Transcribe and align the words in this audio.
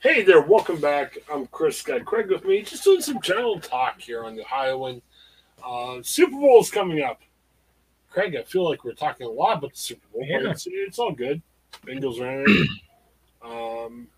Hey 0.00 0.22
there, 0.22 0.40
welcome 0.40 0.80
back. 0.80 1.18
I'm 1.30 1.46
Chris. 1.48 1.82
Got 1.82 2.06
Craig 2.06 2.30
with 2.30 2.44
me, 2.44 2.62
just 2.62 2.84
doing 2.84 3.02
some 3.02 3.20
general 3.20 3.60
talk 3.60 4.00
here 4.00 4.24
on 4.24 4.34
the 4.34 4.42
Ohioan. 4.42 5.02
Uh, 5.62 5.98
Super 6.02 6.32
Bowl 6.32 6.60
is 6.60 6.70
coming 6.70 7.02
up. 7.02 7.20
Craig, 8.08 8.34
I 8.34 8.42
feel 8.42 8.66
like 8.68 8.82
we're 8.82 8.94
talking 8.94 9.26
a 9.26 9.30
lot 9.30 9.58
about 9.58 9.72
the 9.72 9.78
Super 9.78 10.06
Bowl, 10.12 10.24
Yeah. 10.26 10.38
but 10.42 10.50
it's, 10.52 10.66
it's 10.70 10.98
all 10.98 11.12
good. 11.12 11.42
Bengals 11.86 12.16
it. 12.18 12.68
um, 13.44 14.08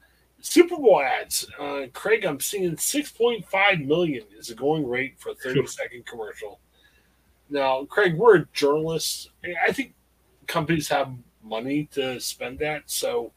Super 0.41 0.77
Bowl 0.77 1.03
ads. 1.03 1.49
Uh, 1.59 1.87
Craig, 1.93 2.25
I'm 2.25 2.39
seeing 2.39 2.77
6.5 2.77 3.85
million 3.85 4.25
is 4.39 4.49
the 4.49 4.55
going 4.55 4.89
rate 4.89 5.15
for 5.19 5.31
a 5.31 5.35
30 5.35 5.67
second 5.67 6.07
commercial. 6.07 6.61
Now, 7.51 7.85
Craig, 7.87 8.17
we're 8.17 8.45
journalists. 8.53 9.31
I 9.67 9.73
think 9.73 9.95
companies 10.47 10.89
have 10.89 11.13
money 11.43 11.89
to 11.93 12.21
spend 12.21 12.61
that, 12.61 12.85
so 12.87 13.33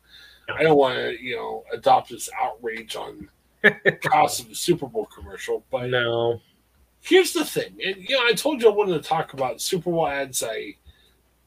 I 0.53 0.63
don't 0.63 0.77
want 0.77 0.95
to, 0.97 1.21
you 1.21 1.35
know, 1.35 1.63
adopt 1.71 2.09
this 2.09 2.29
outrage 2.39 2.95
on 2.95 3.29
cost 4.03 4.41
of 4.41 4.51
a 4.51 4.55
Super 4.55 4.87
Bowl 4.87 5.05
commercial. 5.05 5.63
But 5.71 5.89
No. 5.89 6.41
here's 7.01 7.33
the 7.33 7.45
thing, 7.45 7.75
and 7.83 7.95
you 7.97 8.15
know, 8.15 8.25
I 8.25 8.33
told 8.33 8.61
you 8.61 8.69
I 8.69 8.73
wanted 8.73 9.01
to 9.01 9.07
talk 9.07 9.33
about 9.33 9.61
Super 9.61 9.91
Bowl 9.91 10.07
ads 10.07 10.43
I 10.43 10.75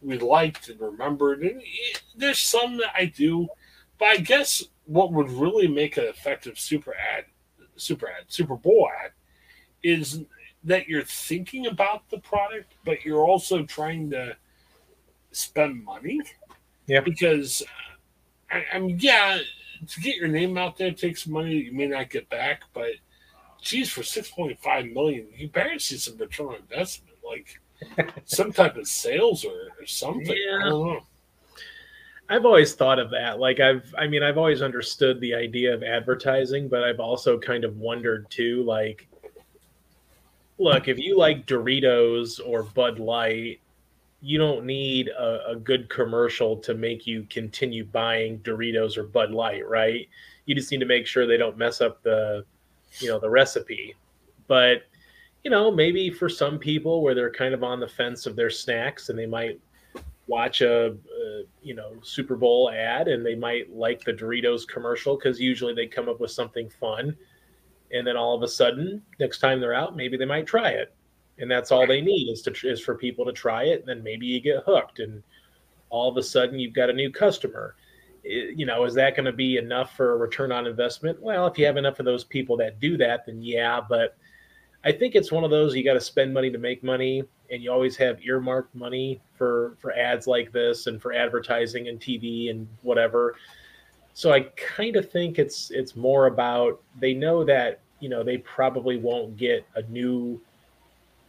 we 0.00 0.16
liked 0.18 0.68
and 0.68 0.80
remembered, 0.80 1.42
and 1.42 1.60
it, 1.60 2.02
there's 2.16 2.38
some 2.38 2.76
that 2.78 2.92
I 2.96 3.06
do, 3.06 3.48
but 3.98 4.06
I 4.08 4.16
guess 4.18 4.62
what 4.86 5.12
would 5.12 5.28
really 5.30 5.66
make 5.68 5.96
an 5.96 6.04
effective 6.04 6.58
super 6.58 6.94
ad, 6.94 7.24
super 7.76 8.08
ad, 8.08 8.24
Super 8.28 8.54
Bowl 8.56 8.88
ad, 9.04 9.10
is 9.82 10.20
that 10.64 10.88
you're 10.88 11.02
thinking 11.02 11.66
about 11.66 12.08
the 12.10 12.18
product, 12.18 12.74
but 12.84 13.04
you're 13.04 13.24
also 13.24 13.64
trying 13.64 14.08
to 14.10 14.36
spend 15.32 15.84
money. 15.84 16.20
Yeah. 16.86 17.00
Because 17.00 17.62
I, 18.50 18.64
I 18.74 18.78
mean, 18.78 18.98
yeah, 19.00 19.38
to 19.86 20.00
get 20.00 20.16
your 20.16 20.28
name 20.28 20.58
out 20.58 20.76
there 20.76 20.92
takes 20.92 21.26
money 21.26 21.54
that 21.58 21.64
you 21.64 21.72
may 21.72 21.86
not 21.86 22.10
get 22.10 22.28
back, 22.28 22.62
but 22.72 22.92
geez, 23.60 23.90
for 23.90 24.02
six 24.02 24.30
point 24.30 24.58
five 24.60 24.86
million, 24.86 25.26
you 25.36 25.48
better 25.48 25.78
see 25.78 25.96
some 25.96 26.16
return 26.16 26.48
on 26.48 26.56
investment, 26.56 27.16
like 27.26 27.60
some 28.24 28.52
type 28.52 28.76
of 28.76 28.86
sales 28.86 29.44
or, 29.44 29.68
or 29.78 29.86
something. 29.86 30.36
Yeah. 30.36 30.58
I 30.58 30.68
don't 30.68 30.86
know. 30.86 31.00
I've 32.30 32.44
always 32.44 32.74
thought 32.74 32.98
of 32.98 33.10
that. 33.10 33.38
Like 33.38 33.60
I've 33.60 33.94
I 33.96 34.06
mean, 34.06 34.22
I've 34.22 34.38
always 34.38 34.62
understood 34.62 35.20
the 35.20 35.34
idea 35.34 35.72
of 35.72 35.82
advertising, 35.82 36.68
but 36.68 36.84
I've 36.84 37.00
also 37.00 37.38
kind 37.38 37.64
of 37.64 37.76
wondered 37.78 38.28
too, 38.30 38.62
like 38.64 39.08
look, 40.58 40.88
if 40.88 40.98
you 40.98 41.16
like 41.16 41.46
Doritos 41.46 42.40
or 42.44 42.64
Bud 42.64 42.98
Light, 42.98 43.60
you 44.20 44.38
don't 44.38 44.64
need 44.64 45.08
a, 45.08 45.50
a 45.50 45.56
good 45.56 45.88
commercial 45.88 46.56
to 46.56 46.74
make 46.74 47.06
you 47.06 47.26
continue 47.30 47.84
buying 47.84 48.40
Doritos 48.40 48.96
or 48.96 49.04
Bud 49.04 49.30
Light, 49.30 49.66
right? 49.68 50.08
You 50.46 50.54
just 50.54 50.70
need 50.72 50.80
to 50.80 50.86
make 50.86 51.06
sure 51.06 51.26
they 51.26 51.36
don't 51.36 51.56
mess 51.56 51.80
up 51.80 52.02
the 52.02 52.44
you 52.98 53.08
know 53.08 53.18
the 53.18 53.30
recipe. 53.30 53.94
But 54.46 54.82
you 55.44 55.50
know, 55.50 55.70
maybe 55.70 56.10
for 56.10 56.28
some 56.28 56.58
people 56.58 57.02
where 57.02 57.14
they're 57.14 57.32
kind 57.32 57.54
of 57.54 57.62
on 57.62 57.80
the 57.80 57.88
fence 57.88 58.26
of 58.26 58.34
their 58.34 58.50
snacks 58.50 59.08
and 59.08 59.18
they 59.18 59.26
might 59.26 59.60
watch 60.26 60.60
a, 60.62 60.88
a 60.88 61.42
you 61.62 61.74
know 61.74 61.92
Super 62.02 62.36
Bowl 62.36 62.70
ad 62.70 63.08
and 63.08 63.24
they 63.24 63.36
might 63.36 63.74
like 63.74 64.04
the 64.04 64.12
Doritos 64.12 64.66
commercial 64.66 65.16
because 65.16 65.40
usually 65.40 65.74
they 65.74 65.86
come 65.86 66.08
up 66.08 66.18
with 66.18 66.30
something 66.32 66.68
fun, 66.68 67.16
and 67.92 68.06
then 68.06 68.16
all 68.16 68.34
of 68.34 68.42
a 68.42 68.48
sudden 68.48 69.00
next 69.20 69.38
time 69.38 69.60
they're 69.60 69.74
out 69.74 69.96
maybe 69.96 70.16
they 70.16 70.24
might 70.24 70.46
try 70.46 70.70
it, 70.70 70.92
and 71.38 71.50
that's 71.50 71.70
all 71.70 71.86
they 71.86 72.00
need 72.00 72.30
is 72.30 72.42
to 72.42 72.54
is 72.68 72.80
for 72.80 72.94
people 72.94 73.24
to 73.24 73.32
try 73.32 73.64
it, 73.64 73.80
and 73.80 73.88
then 73.88 74.02
maybe 74.02 74.26
you 74.26 74.40
get 74.40 74.64
hooked, 74.64 74.98
and 74.98 75.22
all 75.90 76.10
of 76.10 76.16
a 76.16 76.22
sudden 76.22 76.58
you've 76.58 76.74
got 76.74 76.90
a 76.90 76.92
new 76.92 77.10
customer. 77.10 77.74
You 78.24 78.66
know, 78.66 78.84
is 78.84 78.94
that 78.94 79.14
going 79.14 79.26
to 79.26 79.32
be 79.32 79.56
enough 79.56 79.96
for 79.96 80.12
a 80.12 80.16
return 80.16 80.52
on 80.52 80.66
investment? 80.66 81.20
Well, 81.22 81.46
if 81.46 81.56
you 81.56 81.64
have 81.66 81.76
enough 81.76 81.98
of 81.98 82.04
those 82.04 82.24
people 82.24 82.56
that 82.58 82.80
do 82.80 82.96
that, 82.98 83.24
then 83.26 83.40
yeah, 83.42 83.80
but 83.80 84.16
I 84.84 84.92
think 84.92 85.14
it's 85.14 85.32
one 85.32 85.44
of 85.44 85.50
those 85.50 85.74
you 85.74 85.84
got 85.84 85.94
to 85.94 86.00
spend 86.00 86.32
money 86.34 86.50
to 86.50 86.58
make 86.58 86.82
money, 86.82 87.22
and 87.50 87.62
you 87.62 87.72
always 87.72 87.96
have 87.96 88.22
earmarked 88.22 88.74
money 88.74 89.20
for 89.34 89.76
for 89.80 89.92
ads 89.92 90.26
like 90.26 90.52
this 90.52 90.86
and 90.86 91.00
for 91.00 91.12
advertising 91.12 91.88
and 91.88 92.00
TV 92.00 92.50
and 92.50 92.66
whatever. 92.82 93.36
So 94.14 94.32
I 94.32 94.40
kind 94.56 94.96
of 94.96 95.10
think 95.10 95.38
it's 95.38 95.70
it's 95.70 95.94
more 95.94 96.26
about 96.26 96.80
they 96.98 97.14
know 97.14 97.44
that 97.44 97.80
you 98.00 98.08
know 98.08 98.22
they 98.22 98.38
probably 98.38 98.98
won't 98.98 99.36
get 99.36 99.64
a 99.74 99.82
new 99.82 100.40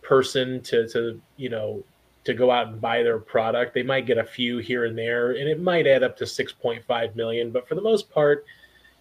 person 0.09 0.59
to 0.61 0.87
to 0.89 1.21
you 1.37 1.49
know 1.49 1.83
to 2.25 2.33
go 2.33 2.51
out 2.51 2.67
and 2.67 2.81
buy 2.81 3.03
their 3.03 3.19
product. 3.19 3.73
They 3.73 3.83
might 3.83 4.07
get 4.07 4.17
a 4.17 4.23
few 4.23 4.57
here 4.57 4.85
and 4.85 4.97
there, 4.97 5.31
and 5.31 5.47
it 5.47 5.61
might 5.61 5.87
add 5.87 6.03
up 6.03 6.17
to 6.17 6.25
6.5 6.25 7.15
million. 7.15 7.49
But 7.49 7.67
for 7.67 7.75
the 7.75 7.81
most 7.81 8.11
part, 8.11 8.45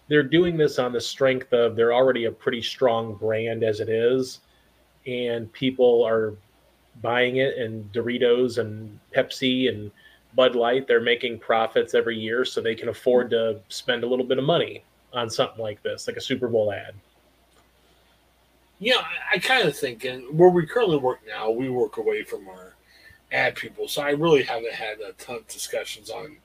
they're 0.07 0.23
doing 0.23 0.55
this 0.55 0.79
on 0.79 0.93
the 0.93 1.01
strength 1.01 1.51
of 1.51 1.75
they're 1.75 1.93
already 1.93 2.25
a 2.25 2.31
pretty 2.31 2.61
strong 2.61 3.15
brand 3.15 3.63
as 3.63 3.81
it 3.81 3.89
is, 3.89 4.39
and 5.05 5.51
people 5.51 6.03
are 6.07 6.35
buying 7.01 7.37
it. 7.37 7.57
And 7.57 7.91
Doritos 7.91 8.59
and 8.59 8.97
Pepsi 9.13 9.67
and 9.67 9.91
Bud 10.35 10.55
Light, 10.55 10.87
they're 10.87 11.01
making 11.01 11.39
profits 11.39 11.93
every 11.93 12.17
year, 12.17 12.45
so 12.45 12.61
they 12.61 12.75
can 12.75 12.89
afford 12.89 13.31
to 13.31 13.59
spend 13.67 14.03
a 14.03 14.07
little 14.07 14.25
bit 14.25 14.37
of 14.37 14.45
money 14.45 14.83
on 15.11 15.29
something 15.29 15.61
like 15.61 15.81
this, 15.81 16.07
like 16.07 16.17
a 16.17 16.21
Super 16.21 16.47
Bowl 16.47 16.71
ad. 16.71 16.93
Yeah, 18.79 18.97
I, 18.97 19.35
I 19.35 19.39
kind 19.39 19.67
of 19.67 19.77
think, 19.77 20.05
and 20.05 20.37
where 20.37 20.49
we 20.49 20.65
currently 20.65 20.97
work 20.97 21.19
now, 21.27 21.49
we 21.49 21.69
work 21.69 21.97
away 21.97 22.23
from 22.23 22.47
our 22.47 22.75
ad 23.31 23.55
people, 23.55 23.87
so 23.87 24.01
I 24.01 24.11
really 24.11 24.43
haven't 24.43 24.73
had 24.73 24.99
a 25.01 25.11
ton 25.13 25.37
of 25.37 25.47
discussions 25.47 26.09
on 26.09 26.37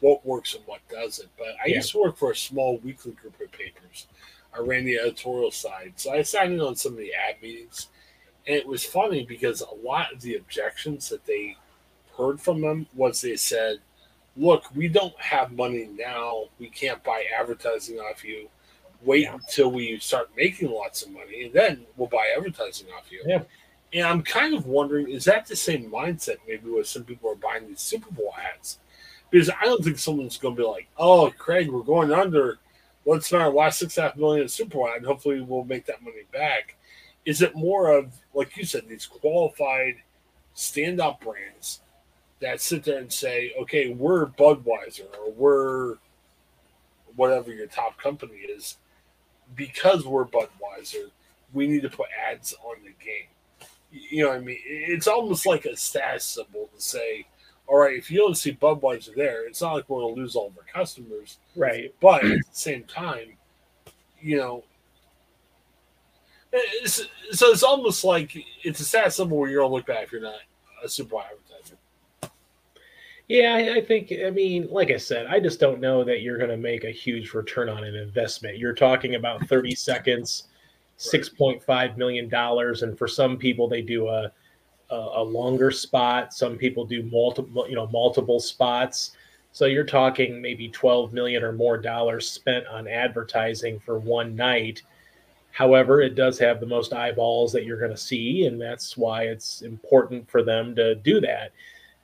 what 0.00 0.24
works 0.24 0.54
and 0.54 0.64
what 0.66 0.86
doesn't. 0.88 1.28
But 1.38 1.56
I 1.62 1.68
Yeah. 1.68 1.76
used 1.76 1.92
to 1.92 1.98
work 2.00 2.16
for 2.16 2.30
a 2.30 2.36
small 2.36 2.78
weekly 2.78 3.12
group 3.12 3.40
of 3.40 3.50
papers. 3.50 4.06
I 4.52 4.58
ran 4.58 4.84
the 4.84 4.98
editorial 4.98 5.50
side, 5.50 5.94
so 5.96 6.12
I 6.12 6.22
sat 6.22 6.46
in 6.46 6.60
on 6.60 6.76
some 6.76 6.92
of 6.92 6.98
the 6.98 7.14
ad 7.14 7.40
meetings, 7.40 7.88
and 8.46 8.56
it 8.56 8.66
was 8.66 8.84
funny 8.84 9.24
because 9.24 9.60
a 9.62 9.74
lot 9.74 10.12
of 10.12 10.20
the 10.20 10.36
objections 10.36 11.08
that 11.08 11.24
they 11.24 11.56
heard 12.16 12.40
from 12.40 12.60
them 12.60 12.86
was 12.94 13.20
they 13.20 13.36
said, 13.36 13.80
"Look, 14.36 14.64
we 14.74 14.88
don't 14.88 15.18
have 15.20 15.52
money 15.52 15.86
now. 15.86 16.48
We 16.58 16.68
can't 16.68 17.02
buy 17.02 17.24
advertising 17.38 17.98
off 18.00 18.24
you." 18.24 18.50
Wait 19.02 19.24
Yeah. 19.24 19.34
until 19.34 19.70
we 19.70 19.98
start 19.98 20.30
making 20.36 20.70
lots 20.70 21.02
of 21.02 21.10
money 21.10 21.44
and 21.44 21.52
then 21.52 21.86
we'll 21.96 22.08
buy 22.08 22.32
advertising 22.36 22.88
off 22.96 23.10
you. 23.10 23.22
Yeah. 23.26 23.42
And 23.92 24.06
I'm 24.06 24.22
kind 24.22 24.54
of 24.54 24.66
wondering, 24.66 25.08
is 25.08 25.24
that 25.24 25.46
the 25.46 25.56
same 25.56 25.90
mindset 25.90 26.36
maybe 26.46 26.70
where 26.70 26.84
some 26.84 27.04
people 27.04 27.30
are 27.30 27.36
buying 27.36 27.66
these 27.66 27.80
Super 27.80 28.10
Bowl 28.12 28.32
ads? 28.54 28.78
Because 29.30 29.50
I 29.50 29.64
don't 29.64 29.82
think 29.82 29.98
someone's 29.98 30.36
going 30.38 30.56
to 30.56 30.62
be 30.62 30.68
like, 30.68 30.88
oh, 30.96 31.32
Craig, 31.36 31.70
we're 31.70 31.82
going 31.82 32.12
under. 32.12 32.58
Let's 33.06 33.32
our 33.32 33.50
last 33.50 33.78
six 33.78 33.96
and 33.96 34.04
a 34.04 34.08
half 34.08 34.16
million 34.16 34.42
in 34.42 34.48
Super 34.48 34.74
Bowl 34.74 34.88
ad 34.88 34.98
and 34.98 35.06
hopefully 35.06 35.40
we'll 35.40 35.64
make 35.64 35.86
that 35.86 36.02
money 36.02 36.24
back. 36.32 36.76
Is 37.24 37.42
it 37.42 37.54
more 37.54 37.90
of, 37.90 38.12
like 38.34 38.56
you 38.56 38.64
said, 38.64 38.88
these 38.88 39.06
qualified 39.06 39.96
standout 40.54 41.20
brands 41.20 41.80
that 42.40 42.60
sit 42.60 42.84
there 42.84 42.98
and 42.98 43.12
say, 43.12 43.52
okay, 43.60 43.92
we're 43.92 44.26
Budweiser 44.26 45.06
or 45.18 45.30
we're 45.32 45.96
whatever 47.16 47.52
your 47.52 47.66
top 47.66 47.98
company 47.98 48.34
is, 48.34 48.78
because 49.54 50.04
we're 50.06 50.24
Budweiser, 50.24 51.10
we 51.52 51.66
need 51.66 51.82
to 51.82 51.90
put 51.90 52.08
ads 52.30 52.54
on 52.64 52.76
the 52.84 52.92
game. 53.04 53.28
You 53.90 54.24
know 54.24 54.28
what 54.30 54.38
I 54.38 54.40
mean? 54.40 54.58
It's 54.64 55.08
almost 55.08 55.46
like 55.46 55.64
a 55.64 55.76
status 55.76 56.24
symbol 56.24 56.70
to 56.74 56.80
say, 56.80 57.26
all 57.66 57.78
right, 57.78 57.96
if 57.96 58.10
you 58.10 58.18
don't 58.18 58.36
see 58.36 58.52
Budweiser 58.52 59.14
there, 59.14 59.46
it's 59.46 59.62
not 59.62 59.74
like 59.74 59.88
we're 59.88 60.00
going 60.00 60.14
to 60.14 60.20
lose 60.20 60.36
all 60.36 60.48
of 60.48 60.58
our 60.58 60.64
customers. 60.72 61.38
Right. 61.56 61.94
But 62.00 62.24
at 62.24 62.38
the 62.38 62.42
same 62.52 62.84
time, 62.84 63.32
you 64.20 64.36
know, 64.36 64.64
it's, 66.52 67.02
so 67.32 67.46
it's 67.46 67.62
almost 67.62 68.02
like 68.04 68.36
it's 68.64 68.80
a 68.80 68.84
status 68.84 69.16
symbol 69.16 69.38
where 69.38 69.50
you're 69.50 69.60
going 69.60 69.70
to 69.70 69.74
look 69.76 69.86
back 69.86 70.04
if 70.04 70.12
you're 70.12 70.20
not 70.20 70.40
a 70.82 70.88
Super 70.88 71.16
advertiser. 71.18 71.76
Yeah, 73.30 73.54
I, 73.54 73.76
I 73.76 73.80
think. 73.80 74.12
I 74.26 74.30
mean, 74.30 74.66
like 74.72 74.90
I 74.90 74.96
said, 74.96 75.26
I 75.26 75.38
just 75.38 75.60
don't 75.60 75.78
know 75.78 76.02
that 76.02 76.20
you're 76.20 76.36
going 76.36 76.50
to 76.50 76.56
make 76.56 76.82
a 76.82 76.90
huge 76.90 77.32
return 77.32 77.68
on 77.68 77.84
an 77.84 77.94
investment. 77.94 78.58
You're 78.58 78.74
talking 78.74 79.14
about 79.14 79.46
30 79.46 79.72
seconds, 79.76 80.48
six 80.96 81.28
point 81.28 81.62
five 81.62 81.96
million 81.96 82.28
dollars, 82.28 82.82
and 82.82 82.98
for 82.98 83.06
some 83.06 83.36
people, 83.36 83.68
they 83.68 83.82
do 83.82 84.08
a, 84.08 84.32
a 84.90 84.94
a 84.94 85.22
longer 85.22 85.70
spot. 85.70 86.34
Some 86.34 86.56
people 86.56 86.84
do 86.84 87.04
multiple, 87.04 87.68
you 87.68 87.76
know, 87.76 87.86
multiple 87.86 88.40
spots. 88.40 89.12
So 89.52 89.66
you're 89.66 89.84
talking 89.84 90.42
maybe 90.42 90.68
12 90.68 91.12
million 91.12 91.44
or 91.44 91.52
more 91.52 91.78
dollars 91.78 92.28
spent 92.28 92.66
on 92.66 92.88
advertising 92.88 93.78
for 93.78 94.00
one 94.00 94.34
night. 94.34 94.82
However, 95.52 96.00
it 96.00 96.16
does 96.16 96.36
have 96.40 96.58
the 96.58 96.66
most 96.66 96.92
eyeballs 96.92 97.52
that 97.52 97.64
you're 97.64 97.78
going 97.78 97.92
to 97.92 97.96
see, 97.96 98.46
and 98.46 98.60
that's 98.60 98.96
why 98.96 99.24
it's 99.24 99.62
important 99.62 100.28
for 100.28 100.42
them 100.42 100.74
to 100.74 100.96
do 100.96 101.20
that 101.20 101.52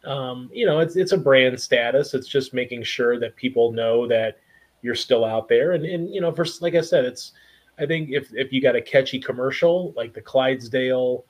um, 0.04 0.50
you 0.52 0.66
know, 0.66 0.80
it's 0.80 0.96
it's 0.96 1.12
a 1.12 1.18
brand 1.18 1.60
status. 1.60 2.14
It's 2.14 2.28
just 2.28 2.54
making 2.54 2.82
sure 2.84 3.18
that 3.18 3.36
people 3.36 3.72
know 3.72 4.06
that 4.06 4.38
you're 4.82 4.94
still 4.94 5.24
out 5.24 5.48
there. 5.48 5.72
And 5.72 5.84
and 5.84 6.12
you 6.12 6.20
know, 6.20 6.32
for 6.32 6.46
like 6.60 6.74
I 6.74 6.80
said, 6.80 7.04
it's 7.04 7.32
I 7.78 7.86
think 7.86 8.10
if 8.10 8.32
if 8.34 8.52
you 8.52 8.60
got 8.60 8.76
a 8.76 8.82
catchy 8.82 9.18
commercial 9.18 9.92
like 9.96 10.14
the 10.14 10.20
Clydesdale, 10.20 11.24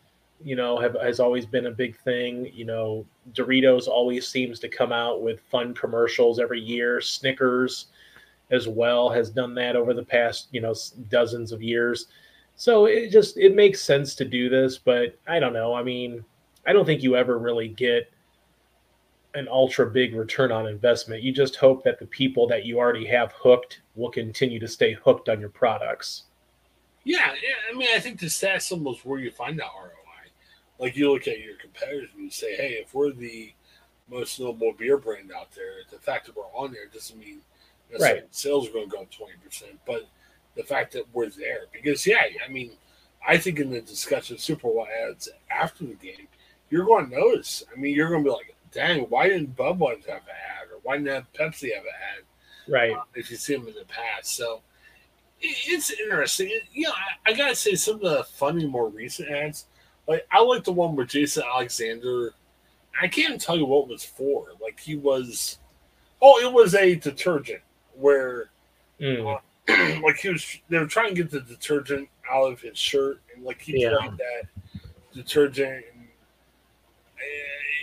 you 0.44 0.56
know, 0.56 0.78
have 0.78 0.96
has 1.02 1.20
always 1.20 1.46
been 1.46 1.66
a 1.66 1.70
big 1.70 1.98
thing. 2.00 2.50
You 2.52 2.66
know, 2.66 3.06
Doritos 3.32 3.88
always 3.88 4.28
seems 4.28 4.60
to 4.60 4.68
come 4.68 4.92
out 4.92 5.22
with 5.22 5.40
fun 5.40 5.74
commercials 5.74 6.38
every 6.38 6.60
year. 6.60 7.00
Snickers, 7.00 7.86
as 8.50 8.68
well 8.68 9.08
has 9.08 9.30
done 9.30 9.54
that 9.54 9.76
over 9.76 9.92
the 9.92 10.04
past 10.04 10.48
you 10.52 10.60
know 10.60 10.74
dozens 11.08 11.52
of 11.52 11.62
years. 11.62 12.06
So 12.56 12.86
it 12.86 13.10
just 13.10 13.36
it 13.36 13.54
makes 13.54 13.82
sense 13.82 14.14
to 14.16 14.24
do 14.24 14.48
this, 14.48 14.78
but 14.78 15.18
I 15.26 15.38
don't 15.38 15.52
know. 15.52 15.74
I 15.74 15.82
mean, 15.82 16.24
I 16.66 16.72
don't 16.72 16.86
think 16.86 17.02
you 17.02 17.16
ever 17.16 17.38
really 17.38 17.68
get 17.68 18.10
an 19.36 19.48
ultra 19.48 19.88
big 19.88 20.14
return 20.14 20.50
on 20.50 20.66
investment. 20.66 21.22
You 21.22 21.30
just 21.30 21.56
hope 21.56 21.84
that 21.84 21.98
the 21.98 22.06
people 22.06 22.46
that 22.48 22.64
you 22.64 22.78
already 22.78 23.06
have 23.06 23.32
hooked 23.32 23.82
will 23.94 24.10
continue 24.10 24.58
to 24.58 24.66
stay 24.66 24.94
hooked 24.94 25.28
on 25.28 25.40
your 25.40 25.50
products. 25.50 26.24
Yeah, 27.04 27.32
yeah. 27.34 27.54
I 27.70 27.76
mean, 27.76 27.88
I 27.94 28.00
think 28.00 28.18
the 28.18 28.30
stat 28.30 28.62
symbol 28.62 28.94
is 28.94 29.04
where 29.04 29.20
you 29.20 29.30
find 29.30 29.58
that 29.58 29.70
ROI. 29.78 29.90
Like 30.78 30.96
you 30.96 31.12
look 31.12 31.28
at 31.28 31.38
your 31.38 31.56
competitors 31.56 32.08
and 32.14 32.24
you 32.24 32.30
say, 32.30 32.56
"Hey, 32.56 32.78
if 32.82 32.94
we're 32.94 33.12
the 33.12 33.52
most 34.10 34.40
noble 34.40 34.72
beer 34.72 34.96
brand 34.96 35.30
out 35.32 35.52
there, 35.52 35.82
the 35.90 35.98
fact 35.98 36.26
that 36.26 36.36
we're 36.36 36.44
on 36.54 36.72
there 36.72 36.86
doesn't 36.92 37.18
mean 37.18 37.40
right. 38.00 38.24
sales 38.30 38.68
are 38.68 38.72
going 38.72 38.90
to 38.90 38.96
go 38.96 39.02
up 39.02 39.10
twenty 39.10 39.34
percent, 39.44 39.78
but 39.86 40.08
the 40.56 40.64
fact 40.64 40.92
that 40.92 41.04
we're 41.12 41.28
there 41.30 41.66
because 41.72 42.06
yeah, 42.06 42.22
I 42.44 42.48
mean, 42.50 42.72
I 43.26 43.36
think 43.36 43.60
in 43.60 43.70
the 43.70 43.80
discussion 43.80 44.36
of 44.36 44.42
Super 44.42 44.62
Bowl 44.62 44.86
ads 45.08 45.28
after 45.50 45.84
the 45.84 45.94
game, 45.94 46.28
you're 46.70 46.86
going 46.86 47.10
to 47.10 47.16
notice. 47.16 47.62
I 47.72 47.78
mean, 47.78 47.94
you're 47.94 48.08
going 48.08 48.24
to 48.24 48.30
be 48.30 48.34
like, 48.34 48.55
dang, 48.72 49.02
why 49.04 49.28
didn't 49.28 49.56
Budweiser 49.56 50.06
have 50.08 50.22
an 50.22 50.36
ad, 50.60 50.68
or 50.70 50.78
why 50.82 50.98
didn't 50.98 51.32
Pepsi 51.32 51.74
have 51.74 51.84
an 51.84 51.90
ad? 52.16 52.24
Right. 52.68 52.92
Uh, 52.92 53.02
if 53.14 53.30
you 53.30 53.36
see 53.36 53.54
them 53.54 53.68
in 53.68 53.74
the 53.74 53.84
past, 53.84 54.36
so 54.36 54.62
it, 55.40 55.56
it's 55.66 55.90
interesting. 55.90 56.48
It, 56.50 56.64
you 56.72 56.84
know, 56.84 56.92
I, 56.92 57.30
I, 57.30 57.34
gotta 57.34 57.54
say 57.54 57.74
some 57.74 57.96
of 57.96 58.00
the 58.00 58.24
funny, 58.24 58.66
more 58.66 58.88
recent 58.88 59.30
ads. 59.30 59.66
Like 60.08 60.26
I 60.30 60.42
like 60.42 60.64
the 60.64 60.72
one 60.72 60.96
where 60.96 61.06
Jason 61.06 61.44
Alexander. 61.52 62.34
I 63.00 63.08
can't 63.08 63.40
tell 63.40 63.56
you 63.56 63.66
what 63.66 63.88
was 63.88 64.04
for. 64.04 64.46
Like 64.60 64.80
he 64.80 64.96
was, 64.96 65.58
oh, 66.22 66.40
it 66.40 66.50
was 66.50 66.74
a 66.74 66.94
detergent 66.94 67.60
where, 67.94 68.50
mm. 69.00 69.38
uh, 69.68 70.00
like 70.02 70.16
he 70.16 70.30
was. 70.30 70.58
They 70.68 70.78
were 70.78 70.86
trying 70.86 71.14
to 71.14 71.22
get 71.22 71.30
the 71.30 71.40
detergent 71.40 72.08
out 72.30 72.52
of 72.52 72.60
his 72.60 72.78
shirt, 72.78 73.20
and 73.34 73.44
like 73.44 73.60
he 73.60 73.82
yeah. 73.82 73.90
drank 73.90 74.18
that 74.18 74.82
detergent 75.12 75.84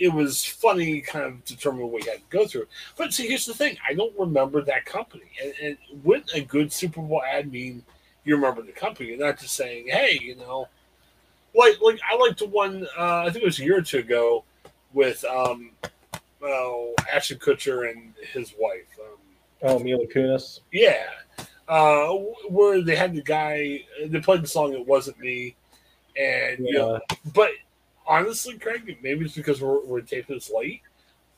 it 0.00 0.12
was 0.12 0.44
funny, 0.44 1.00
kind 1.00 1.24
of 1.24 1.44
determine 1.44 1.82
what 1.82 1.92
we 1.92 2.10
had 2.10 2.18
to 2.18 2.24
go 2.30 2.46
through. 2.46 2.66
But 2.96 3.12
see, 3.12 3.28
here's 3.28 3.46
the 3.46 3.54
thing: 3.54 3.76
I 3.88 3.94
don't 3.94 4.18
remember 4.18 4.62
that 4.62 4.84
company, 4.84 5.30
and, 5.42 5.54
and 5.62 5.78
wouldn't 6.02 6.34
a 6.34 6.40
good 6.40 6.72
Super 6.72 7.00
Bowl 7.00 7.22
ad 7.22 7.50
mean 7.52 7.84
you 8.24 8.36
remember 8.36 8.62
the 8.62 8.72
company, 8.72 9.10
and 9.10 9.20
not 9.20 9.38
just 9.38 9.54
saying, 9.54 9.88
"Hey, 9.88 10.18
you 10.20 10.36
know." 10.36 10.68
Like, 11.56 11.80
like 11.80 12.00
I 12.10 12.16
liked 12.16 12.40
the 12.40 12.46
one 12.46 12.84
uh, 12.98 13.18
I 13.26 13.30
think 13.30 13.44
it 13.44 13.46
was 13.46 13.60
a 13.60 13.64
year 13.64 13.78
or 13.78 13.82
two 13.82 13.98
ago 13.98 14.42
with 14.92 15.24
um, 15.24 15.70
well, 16.40 16.92
Ashton 17.12 17.38
Kutcher 17.38 17.90
and 17.90 18.12
his 18.32 18.54
wife. 18.58 18.86
Um, 19.00 19.18
oh, 19.62 19.78
Mila 19.78 20.06
Kunis. 20.06 20.60
Yeah, 20.72 21.06
uh, 21.68 22.12
where 22.48 22.82
they 22.82 22.96
had 22.96 23.14
the 23.14 23.22
guy. 23.22 23.84
They 24.04 24.20
played 24.20 24.42
the 24.42 24.48
song 24.48 24.72
"It 24.72 24.86
Wasn't 24.86 25.18
Me," 25.18 25.54
and 26.18 26.58
yeah. 26.60 26.66
you 26.66 26.78
know, 26.78 27.00
but 27.34 27.50
honestly, 28.06 28.58
Craig, 28.58 28.98
maybe 29.02 29.24
it's 29.24 29.34
because 29.34 29.60
we're, 29.60 29.84
we're 29.84 30.00
taping 30.00 30.36
this 30.36 30.50
late. 30.50 30.82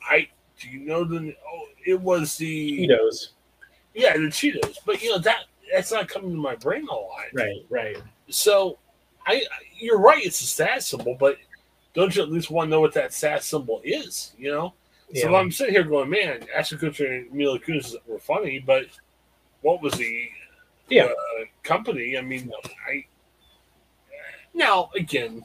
I 0.08 0.28
do 0.58 0.68
you 0.68 0.80
know 0.80 1.04
the 1.04 1.34
oh 1.46 1.66
it 1.84 2.00
was 2.00 2.36
the 2.36 2.86
Cheetos. 2.86 3.28
Yeah, 3.94 4.14
the 4.14 4.28
Cheetos. 4.28 4.78
But 4.84 5.02
you 5.02 5.10
know 5.10 5.18
that 5.18 5.44
that's 5.72 5.92
not 5.92 6.08
coming 6.08 6.30
to 6.30 6.36
my 6.36 6.54
brain 6.56 6.86
a 6.88 6.94
lot. 6.94 7.24
Right, 7.34 7.66
right. 7.68 7.96
So 8.28 8.78
I 9.26 9.42
you're 9.78 9.98
right, 9.98 10.24
it's 10.24 10.40
a 10.40 10.46
stat 10.46 10.82
symbol, 10.82 11.16
but 11.18 11.36
don't 11.94 12.14
you 12.14 12.22
at 12.22 12.30
least 12.30 12.50
want 12.50 12.68
to 12.68 12.70
know 12.70 12.80
what 12.80 12.92
that 12.94 13.12
stat 13.12 13.42
symbol 13.42 13.80
is, 13.82 14.34
you 14.38 14.50
know? 14.50 14.74
Yeah. 15.10 15.22
So 15.22 15.34
I'm 15.34 15.50
sitting 15.50 15.74
here 15.74 15.82
going, 15.82 16.10
man, 16.10 16.46
Ashton 16.54 16.78
Kutcher 16.78 17.08
and 17.08 17.32
Mila 17.32 17.58
Kunis 17.58 17.94
were 18.06 18.18
funny, 18.18 18.58
but 18.58 18.86
what 19.62 19.80
was 19.80 19.94
the 19.94 20.28
yeah. 20.88 21.04
Uh, 21.04 21.44
company? 21.62 22.16
I 22.18 22.20
mean, 22.22 22.52
I 22.86 23.04
now 24.54 24.90
again, 24.94 25.42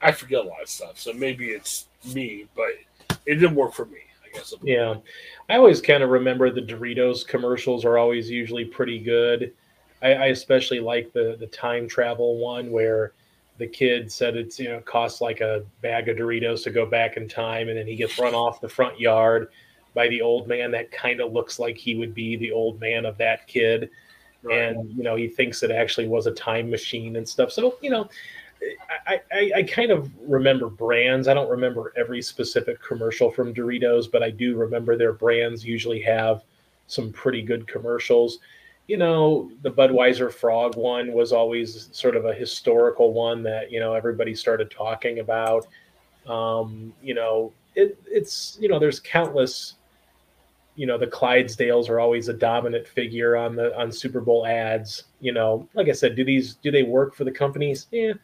I 0.00 0.12
forget 0.12 0.44
a 0.44 0.48
lot 0.48 0.62
of 0.62 0.68
stuff, 0.68 0.98
so 0.98 1.12
maybe 1.12 1.48
it's 1.48 1.86
me, 2.14 2.46
but 2.54 2.70
it 3.26 3.36
didn't 3.36 3.54
work 3.54 3.74
for 3.74 3.86
me. 3.86 3.98
I 4.24 4.36
guess. 4.36 4.54
Yeah, 4.62 4.96
I 5.48 5.56
always 5.56 5.80
kind 5.80 6.02
of 6.02 6.10
remember 6.10 6.50
the 6.50 6.62
Doritos 6.62 7.26
commercials 7.26 7.84
are 7.84 7.98
always 7.98 8.30
usually 8.30 8.64
pretty 8.64 8.98
good. 8.98 9.52
I, 10.02 10.14
I, 10.14 10.26
especially 10.26 10.80
like 10.80 11.12
the 11.12 11.36
the 11.38 11.46
time 11.48 11.88
travel 11.88 12.38
one 12.38 12.70
where 12.70 13.12
the 13.58 13.66
kid 13.66 14.10
said 14.10 14.36
it's 14.36 14.58
you 14.58 14.68
know 14.68 14.80
costs 14.80 15.20
like 15.20 15.40
a 15.40 15.64
bag 15.82 16.08
of 16.08 16.16
Doritos 16.16 16.62
to 16.64 16.70
go 16.70 16.86
back 16.86 17.16
in 17.16 17.28
time, 17.28 17.68
and 17.68 17.78
then 17.78 17.86
he 17.86 17.96
gets 17.96 18.18
run 18.18 18.34
off 18.34 18.60
the 18.60 18.68
front 18.68 18.98
yard 19.00 19.48
by 19.94 20.08
the 20.08 20.22
old 20.22 20.46
man 20.46 20.70
that 20.70 20.92
kind 20.92 21.20
of 21.20 21.32
looks 21.32 21.58
like 21.58 21.76
he 21.76 21.96
would 21.96 22.14
be 22.14 22.36
the 22.36 22.52
old 22.52 22.80
man 22.80 23.04
of 23.04 23.18
that 23.18 23.46
kid. 23.46 23.90
Right. 24.42 24.68
And 24.68 24.92
you 24.92 25.02
know 25.02 25.16
he 25.16 25.26
thinks 25.26 25.62
it 25.64 25.72
actually 25.72 26.06
was 26.06 26.26
a 26.26 26.32
time 26.32 26.70
machine 26.70 27.16
and 27.16 27.28
stuff. 27.28 27.50
So 27.50 27.76
you 27.82 27.90
know, 27.90 28.08
I, 29.06 29.20
I, 29.32 29.52
I, 29.56 29.62
kind 29.62 29.90
of 29.90 30.10
remember 30.20 30.68
brands. 30.68 31.28
I 31.28 31.34
don't 31.34 31.50
remember 31.50 31.92
every 31.96 32.22
specific 32.22 32.82
commercial 32.82 33.30
from 33.30 33.54
Doritos, 33.54 34.10
but 34.10 34.22
I 34.22 34.30
do 34.30 34.56
remember 34.56 34.96
their 34.96 35.12
brands 35.12 35.64
usually 35.64 36.00
have 36.02 36.42
some 36.86 37.12
pretty 37.12 37.42
good 37.42 37.66
commercials. 37.66 38.38
You 38.86 38.96
know, 38.96 39.50
the 39.62 39.70
Budweiser 39.70 40.32
Frog 40.32 40.76
one 40.76 41.12
was 41.12 41.32
always 41.32 41.88
sort 41.92 42.16
of 42.16 42.24
a 42.24 42.34
historical 42.34 43.12
one 43.12 43.42
that, 43.44 43.70
you 43.70 43.80
know, 43.80 43.94
everybody 43.94 44.34
started 44.34 44.70
talking 44.70 45.20
about. 45.20 45.66
Um, 46.26 46.92
you 47.02 47.14
know, 47.14 47.52
it, 47.74 47.98
it's, 48.06 48.58
you 48.60 48.68
know, 48.68 48.78
there's 48.78 49.00
countless, 49.00 49.74
you 50.74 50.86
know, 50.86 50.98
the 50.98 51.06
Clydesdales 51.06 51.88
are 51.88 52.00
always 52.00 52.28
a 52.28 52.34
dominant 52.34 52.88
figure 52.88 53.36
on 53.36 53.56
the, 53.56 53.78
on 53.78 53.92
Super 53.92 54.20
Bowl 54.20 54.46
ads. 54.46 55.04
You 55.20 55.32
know, 55.32 55.68
like 55.74 55.88
I 55.88 55.92
said, 55.92 56.16
do 56.16 56.24
these, 56.24 56.54
do 56.54 56.70
they 56.70 56.82
work 56.82 57.14
for 57.14 57.24
the 57.24 57.32
companies? 57.32 57.86
Yeah 57.92 58.14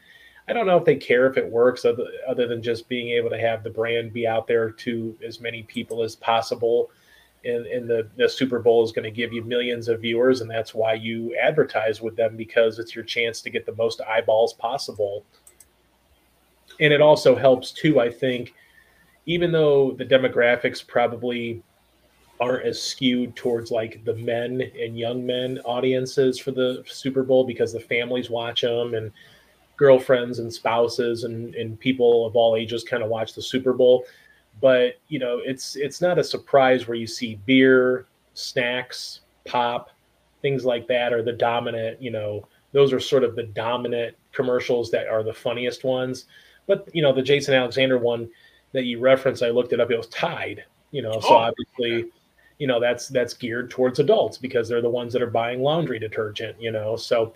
I 0.47 0.53
don't 0.53 0.67
know 0.67 0.77
if 0.77 0.85
they 0.85 0.97
care 0.97 1.27
if 1.27 1.37
it 1.37 1.51
works 1.51 1.85
other, 1.85 2.05
other 2.29 2.47
than 2.47 2.63
just 2.63 2.89
being 2.89 3.11
able 3.11 3.31
to 3.31 3.39
have 3.39 3.63
the 3.63 3.71
brand 3.71 4.13
be 4.13 4.27
out 4.27 4.47
there 4.47 4.71
to 4.71 5.17
as 5.27 5.41
many 5.41 5.63
people 5.63 6.03
as 6.03 6.15
possible. 6.15 6.91
And, 7.47 7.67
and 7.67 7.89
the, 7.89 8.09
the 8.17 8.29
Super 8.29 8.59
Bowl 8.59 8.85
is 8.85 8.93
going 8.93 9.05
to 9.05 9.11
give 9.11 9.33
you 9.33 9.43
millions 9.45 9.89
of 9.89 10.01
viewers, 10.01 10.41
and 10.41 10.51
that's 10.51 10.75
why 10.75 10.95
you 10.95 11.37
advertise 11.37 12.01
with 12.01 12.17
them 12.17 12.37
because 12.37 12.79
it's 12.79 12.95
your 12.95 13.05
chance 13.05 13.41
to 13.43 13.51
get 13.51 13.67
the 13.67 13.75
most 13.75 14.01
eyeballs 14.03 14.55
possible. 14.55 15.25
And 16.81 16.93
it 16.93 17.01
also 17.01 17.35
helps 17.35 17.71
too, 17.71 18.01
I 18.01 18.11
think, 18.11 18.55
even 19.27 19.53
though 19.53 19.93
the 19.93 20.05
demographics 20.05 20.87
probably 20.87 21.63
aren't 22.41 22.67
as 22.67 22.83
skewed 22.83 23.37
towards 23.37 23.71
like 23.71 24.05
the 24.05 24.15
men 24.15 24.61
and 24.79 24.99
young 24.99 25.25
men 25.25 25.59
audiences 25.65 26.39
for 26.39 26.51
the 26.51 26.83
Super 26.87 27.23
Bowl 27.23 27.45
because 27.45 27.73
the 27.73 27.81
families 27.81 28.29
watch 28.29 28.63
them 28.63 28.95
and 28.95 29.13
girlfriends 29.77 30.39
and 30.39 30.53
spouses 30.53 31.25
and, 31.25 31.55
and 31.55 31.79
people 31.79 32.27
of 32.27 32.37
all 32.37 32.57
ages 32.57 32.85
kind 32.85 33.03
of 33.03 33.09
watch 33.09 33.35
the 33.35 33.43
Super 33.43 33.73
Bowl. 33.73 34.05
But 34.61 34.99
you 35.09 35.19
know, 35.19 35.41
it's 35.45 35.77
it's 35.77 36.01
not 36.01 36.19
a 36.19 36.25
surprise 36.25 36.87
where 36.87 36.97
you 36.97 37.07
see 37.07 37.41
beer, 37.47 38.07
snacks, 38.35 39.21
pop, 39.45 39.91
things 40.43 40.65
like 40.65 40.87
that 40.89 41.13
are 41.13 41.23
the 41.23 41.33
dominant, 41.33 42.01
you 42.01 42.11
know, 42.11 42.47
those 42.73 42.93
are 42.93 43.01
sort 43.01 43.25
of 43.25 43.37
the 43.37 43.45
dominant 43.45 44.17
commercials 44.33 44.91
that 44.91 45.09
are 45.09 45.23
the 45.23 45.33
funniest 45.33 45.85
ones. 45.85 46.27
But 46.67 46.89
you 46.93 47.03
know, 47.03 47.13
the 47.13 47.23
Jason 47.23 47.55
Alexander 47.55 47.99
one 47.99 48.29
that 48.73 48.85
you 48.85 49.01
referenced, 49.01 49.43
I 49.43 49.51
looked 49.51 49.73
it 49.73 49.81
up, 49.81 49.91
it 49.91 49.97
was 49.97 50.09
Tide, 50.09 50.65
you 50.91 51.03
know, 51.03 51.19
so 51.21 51.31
oh, 51.31 51.37
obviously 51.37 52.11
you 52.59 52.67
know 52.67 52.81
that's 52.81 53.09
that's 53.09 53.35
geared 53.35 53.71
towards 53.71 53.99
adults 53.99 54.39
because 54.39 54.69
they're 54.69 54.81
the 54.81 54.89
ones 54.89 55.13
that 55.13 55.23
are 55.23 55.31
buying 55.31 55.61
laundry 55.61 55.99
detergent 55.99 56.61
you 56.61 56.71
know 56.71 56.97
so 56.97 57.35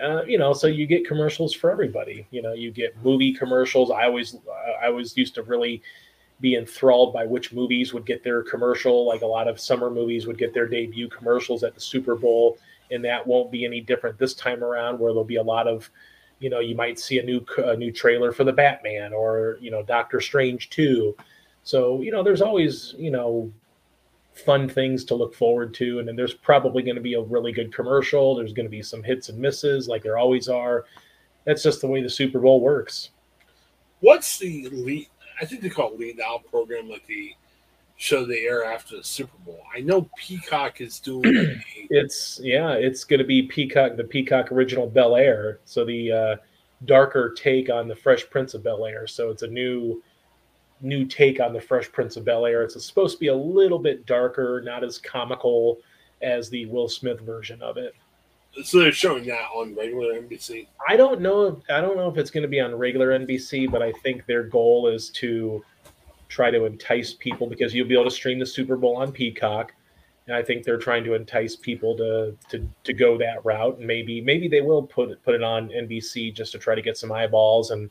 uh, 0.00 0.22
you 0.26 0.38
know, 0.38 0.52
so 0.52 0.66
you 0.66 0.86
get 0.86 1.06
commercials 1.06 1.52
for 1.52 1.70
everybody. 1.70 2.26
You 2.30 2.42
know, 2.42 2.52
you 2.52 2.70
get 2.70 2.96
movie 3.04 3.32
commercials. 3.32 3.90
I 3.90 4.04
always, 4.04 4.36
I 4.82 4.86
always 4.86 5.16
used 5.16 5.34
to 5.34 5.42
really 5.42 5.82
be 6.40 6.56
enthralled 6.56 7.12
by 7.12 7.26
which 7.26 7.52
movies 7.52 7.92
would 7.92 8.06
get 8.06 8.24
their 8.24 8.42
commercial. 8.42 9.06
Like 9.06 9.22
a 9.22 9.26
lot 9.26 9.48
of 9.48 9.60
summer 9.60 9.90
movies 9.90 10.26
would 10.26 10.38
get 10.38 10.54
their 10.54 10.66
debut 10.66 11.08
commercials 11.08 11.62
at 11.62 11.74
the 11.74 11.80
Super 11.80 12.16
Bowl, 12.16 12.58
and 12.90 13.04
that 13.04 13.26
won't 13.26 13.52
be 13.52 13.64
any 13.64 13.80
different 13.80 14.18
this 14.18 14.34
time 14.34 14.64
around. 14.64 14.98
Where 14.98 15.12
there'll 15.12 15.24
be 15.24 15.36
a 15.36 15.42
lot 15.42 15.68
of, 15.68 15.90
you 16.40 16.48
know, 16.48 16.60
you 16.60 16.74
might 16.74 16.98
see 16.98 17.18
a 17.18 17.22
new 17.22 17.44
a 17.58 17.76
new 17.76 17.92
trailer 17.92 18.32
for 18.32 18.44
the 18.44 18.52
Batman 18.52 19.12
or 19.12 19.58
you 19.60 19.70
know 19.70 19.82
Doctor 19.82 20.20
Strange 20.20 20.70
two. 20.70 21.14
So 21.64 22.00
you 22.00 22.10
know, 22.10 22.22
there's 22.22 22.42
always 22.42 22.94
you 22.98 23.10
know 23.10 23.52
fun 24.34 24.68
things 24.68 25.04
to 25.04 25.14
look 25.14 25.34
forward 25.34 25.74
to. 25.74 25.98
And 25.98 26.08
then 26.08 26.16
there's 26.16 26.34
probably 26.34 26.82
going 26.82 26.96
to 26.96 27.02
be 27.02 27.14
a 27.14 27.20
really 27.20 27.52
good 27.52 27.72
commercial. 27.74 28.34
There's 28.34 28.52
going 28.52 28.66
to 28.66 28.70
be 28.70 28.82
some 28.82 29.02
hits 29.02 29.28
and 29.28 29.38
misses, 29.38 29.88
like 29.88 30.02
there 30.02 30.18
always 30.18 30.48
are. 30.48 30.86
That's 31.44 31.62
just 31.62 31.80
the 31.80 31.86
way 31.86 32.02
the 32.02 32.10
Super 32.10 32.38
Bowl 32.38 32.60
works. 32.60 33.10
What's 34.00 34.38
the 34.38 34.68
lead? 34.70 35.08
I 35.40 35.44
think 35.44 35.62
they 35.62 35.68
call 35.68 35.92
it 35.94 35.98
lead 35.98 36.20
out 36.20 36.48
program, 36.50 36.88
like 36.88 37.06
the 37.06 37.34
show 37.96 38.24
they 38.24 38.46
air 38.46 38.64
after 38.64 38.96
the 38.96 39.04
Super 39.04 39.36
Bowl. 39.44 39.60
I 39.74 39.80
know 39.80 40.08
Peacock 40.16 40.80
is 40.80 40.98
doing. 40.98 41.22
it's 41.90 42.40
yeah, 42.42 42.72
it's 42.72 43.04
going 43.04 43.18
to 43.18 43.26
be 43.26 43.42
Peacock, 43.42 43.96
the 43.96 44.04
Peacock 44.04 44.52
original 44.52 44.88
Bel 44.88 45.16
Air. 45.16 45.60
So 45.64 45.84
the 45.84 46.12
uh, 46.12 46.36
darker 46.84 47.32
take 47.36 47.70
on 47.70 47.88
the 47.88 47.96
Fresh 47.96 48.30
Prince 48.30 48.54
of 48.54 48.62
Bel 48.62 48.86
Air. 48.86 49.06
So 49.06 49.30
it's 49.30 49.42
a 49.42 49.48
new 49.48 50.02
new 50.82 51.04
take 51.04 51.40
on 51.40 51.52
the 51.52 51.60
Fresh 51.60 51.90
Prince 51.92 52.16
of 52.16 52.24
Bel 52.24 52.46
Air. 52.46 52.62
It's 52.62 52.84
supposed 52.84 53.16
to 53.16 53.20
be 53.20 53.28
a 53.28 53.34
little 53.34 53.78
bit 53.78 54.04
darker, 54.06 54.60
not 54.64 54.84
as 54.84 54.98
comical 54.98 55.78
as 56.20 56.50
the 56.50 56.66
Will 56.66 56.88
Smith 56.88 57.20
version 57.20 57.62
of 57.62 57.76
it. 57.76 57.94
So 58.64 58.80
they're 58.80 58.92
showing 58.92 59.24
that 59.26 59.48
on 59.54 59.74
regular 59.74 60.20
NBC. 60.20 60.66
I 60.86 60.96
don't 60.96 61.20
know. 61.22 61.46
If, 61.46 61.54
I 61.70 61.80
don't 61.80 61.96
know 61.96 62.10
if 62.10 62.18
it's 62.18 62.30
going 62.30 62.42
to 62.42 62.48
be 62.48 62.60
on 62.60 62.74
regular 62.74 63.18
NBC, 63.18 63.70
but 63.70 63.82
I 63.82 63.92
think 64.02 64.26
their 64.26 64.42
goal 64.42 64.88
is 64.88 65.08
to 65.10 65.64
try 66.28 66.50
to 66.50 66.66
entice 66.66 67.14
people 67.14 67.46
because 67.46 67.74
you'll 67.74 67.88
be 67.88 67.94
able 67.94 68.04
to 68.04 68.10
stream 68.10 68.38
the 68.38 68.46
Super 68.46 68.76
Bowl 68.76 68.96
on 68.96 69.10
Peacock, 69.10 69.72
and 70.26 70.36
I 70.36 70.42
think 70.42 70.64
they're 70.64 70.78
trying 70.78 71.04
to 71.04 71.14
entice 71.14 71.56
people 71.56 71.96
to 71.96 72.36
to 72.50 72.68
to 72.84 72.92
go 72.92 73.16
that 73.18 73.42
route. 73.44 73.78
And 73.78 73.86
maybe 73.86 74.20
maybe 74.20 74.48
they 74.48 74.60
will 74.60 74.82
put 74.82 75.10
it, 75.10 75.22
put 75.24 75.34
it 75.34 75.42
on 75.42 75.70
NBC 75.70 76.34
just 76.34 76.52
to 76.52 76.58
try 76.58 76.74
to 76.74 76.82
get 76.82 76.98
some 76.98 77.10
eyeballs 77.10 77.70
and 77.70 77.90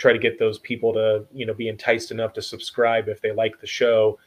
try 0.00 0.12
to 0.12 0.18
get 0.18 0.38
those 0.38 0.58
people 0.58 0.92
to 0.94 1.26
you 1.32 1.44
know 1.46 1.54
be 1.54 1.68
enticed 1.68 2.10
enough 2.10 2.32
to 2.32 2.42
subscribe 2.42 3.08
if 3.08 3.20
they 3.20 3.32
like 3.32 3.60
the 3.60 3.66
show. 3.66 4.18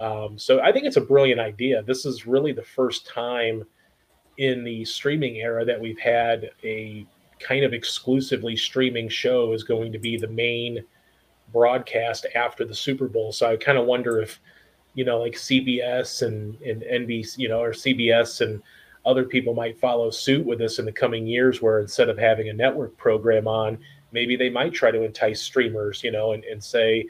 Um, 0.00 0.38
so 0.38 0.60
I 0.60 0.72
think 0.72 0.86
it's 0.86 0.96
a 0.96 1.02
brilliant 1.02 1.40
idea. 1.40 1.82
This 1.82 2.04
is 2.04 2.26
really 2.26 2.52
the 2.52 2.62
first 2.62 3.06
time 3.06 3.64
in 4.38 4.64
the 4.64 4.84
streaming 4.84 5.36
era 5.36 5.64
that 5.64 5.80
we've 5.80 5.98
had 5.98 6.50
a 6.64 7.06
kind 7.38 7.64
of 7.64 7.72
exclusively 7.72 8.56
streaming 8.56 9.08
show 9.08 9.52
is 9.52 9.62
going 9.62 9.92
to 9.92 9.98
be 9.98 10.16
the 10.16 10.28
main 10.28 10.84
broadcast 11.52 12.26
after 12.34 12.64
the 12.64 12.74
Super 12.74 13.08
Bowl. 13.08 13.32
So 13.32 13.50
I 13.50 13.56
kind 13.56 13.78
of 13.78 13.86
wonder 13.86 14.20
if, 14.20 14.40
you 14.94 15.04
know, 15.04 15.18
like 15.18 15.34
CBS 15.34 16.26
and, 16.26 16.60
and 16.62 16.82
NBC, 16.82 17.38
you 17.38 17.48
know, 17.48 17.60
or 17.60 17.72
CBS 17.72 18.40
and 18.40 18.62
other 19.04 19.24
people 19.24 19.54
might 19.54 19.78
follow 19.78 20.10
suit 20.10 20.44
with 20.44 20.58
this 20.58 20.78
in 20.78 20.84
the 20.84 20.92
coming 20.92 21.26
years, 21.26 21.60
where 21.60 21.80
instead 21.80 22.08
of 22.08 22.18
having 22.18 22.48
a 22.48 22.52
network 22.52 22.96
program 22.96 23.48
on, 23.48 23.78
maybe 24.12 24.36
they 24.36 24.50
might 24.50 24.72
try 24.72 24.90
to 24.90 25.02
entice 25.02 25.40
streamers, 25.40 26.02
you 26.02 26.10
know, 26.10 26.32
and, 26.32 26.44
and 26.44 26.62
say, 26.62 27.06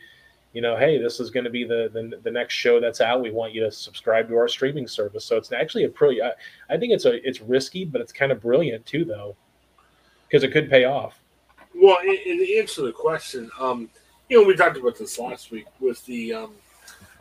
you 0.52 0.60
know, 0.60 0.76
hey, 0.76 0.98
this 0.98 1.20
is 1.20 1.30
going 1.30 1.44
to 1.44 1.50
be 1.50 1.64
the, 1.64 1.90
the, 1.92 2.18
the 2.22 2.30
next 2.30 2.54
show 2.54 2.80
that's 2.80 3.00
out. 3.00 3.22
We 3.22 3.30
want 3.30 3.52
you 3.52 3.62
to 3.62 3.70
subscribe 3.70 4.28
to 4.28 4.36
our 4.36 4.48
streaming 4.48 4.88
service. 4.88 5.24
So 5.24 5.36
it's 5.36 5.52
actually 5.52 5.84
a 5.84 5.88
pretty. 5.88 6.20
I, 6.22 6.32
I 6.68 6.76
think 6.76 6.92
it's 6.92 7.04
a 7.04 7.26
it's 7.26 7.40
risky, 7.40 7.84
but 7.84 8.00
it's 8.00 8.12
kind 8.12 8.32
of 8.32 8.40
brilliant 8.40 8.84
too, 8.84 9.04
though, 9.04 9.36
because 10.26 10.42
it 10.42 10.52
could 10.52 10.68
pay 10.68 10.84
off. 10.84 11.20
Well, 11.74 11.98
in, 12.02 12.16
in 12.26 12.58
answer 12.58 12.76
to 12.76 12.82
the 12.82 12.92
question, 12.92 13.48
um, 13.60 13.88
you 14.28 14.40
know, 14.40 14.46
we 14.46 14.56
talked 14.56 14.76
about 14.76 14.98
this 14.98 15.18
last 15.18 15.52
week 15.52 15.66
with 15.78 16.04
the 16.06 16.32
um, 16.34 16.52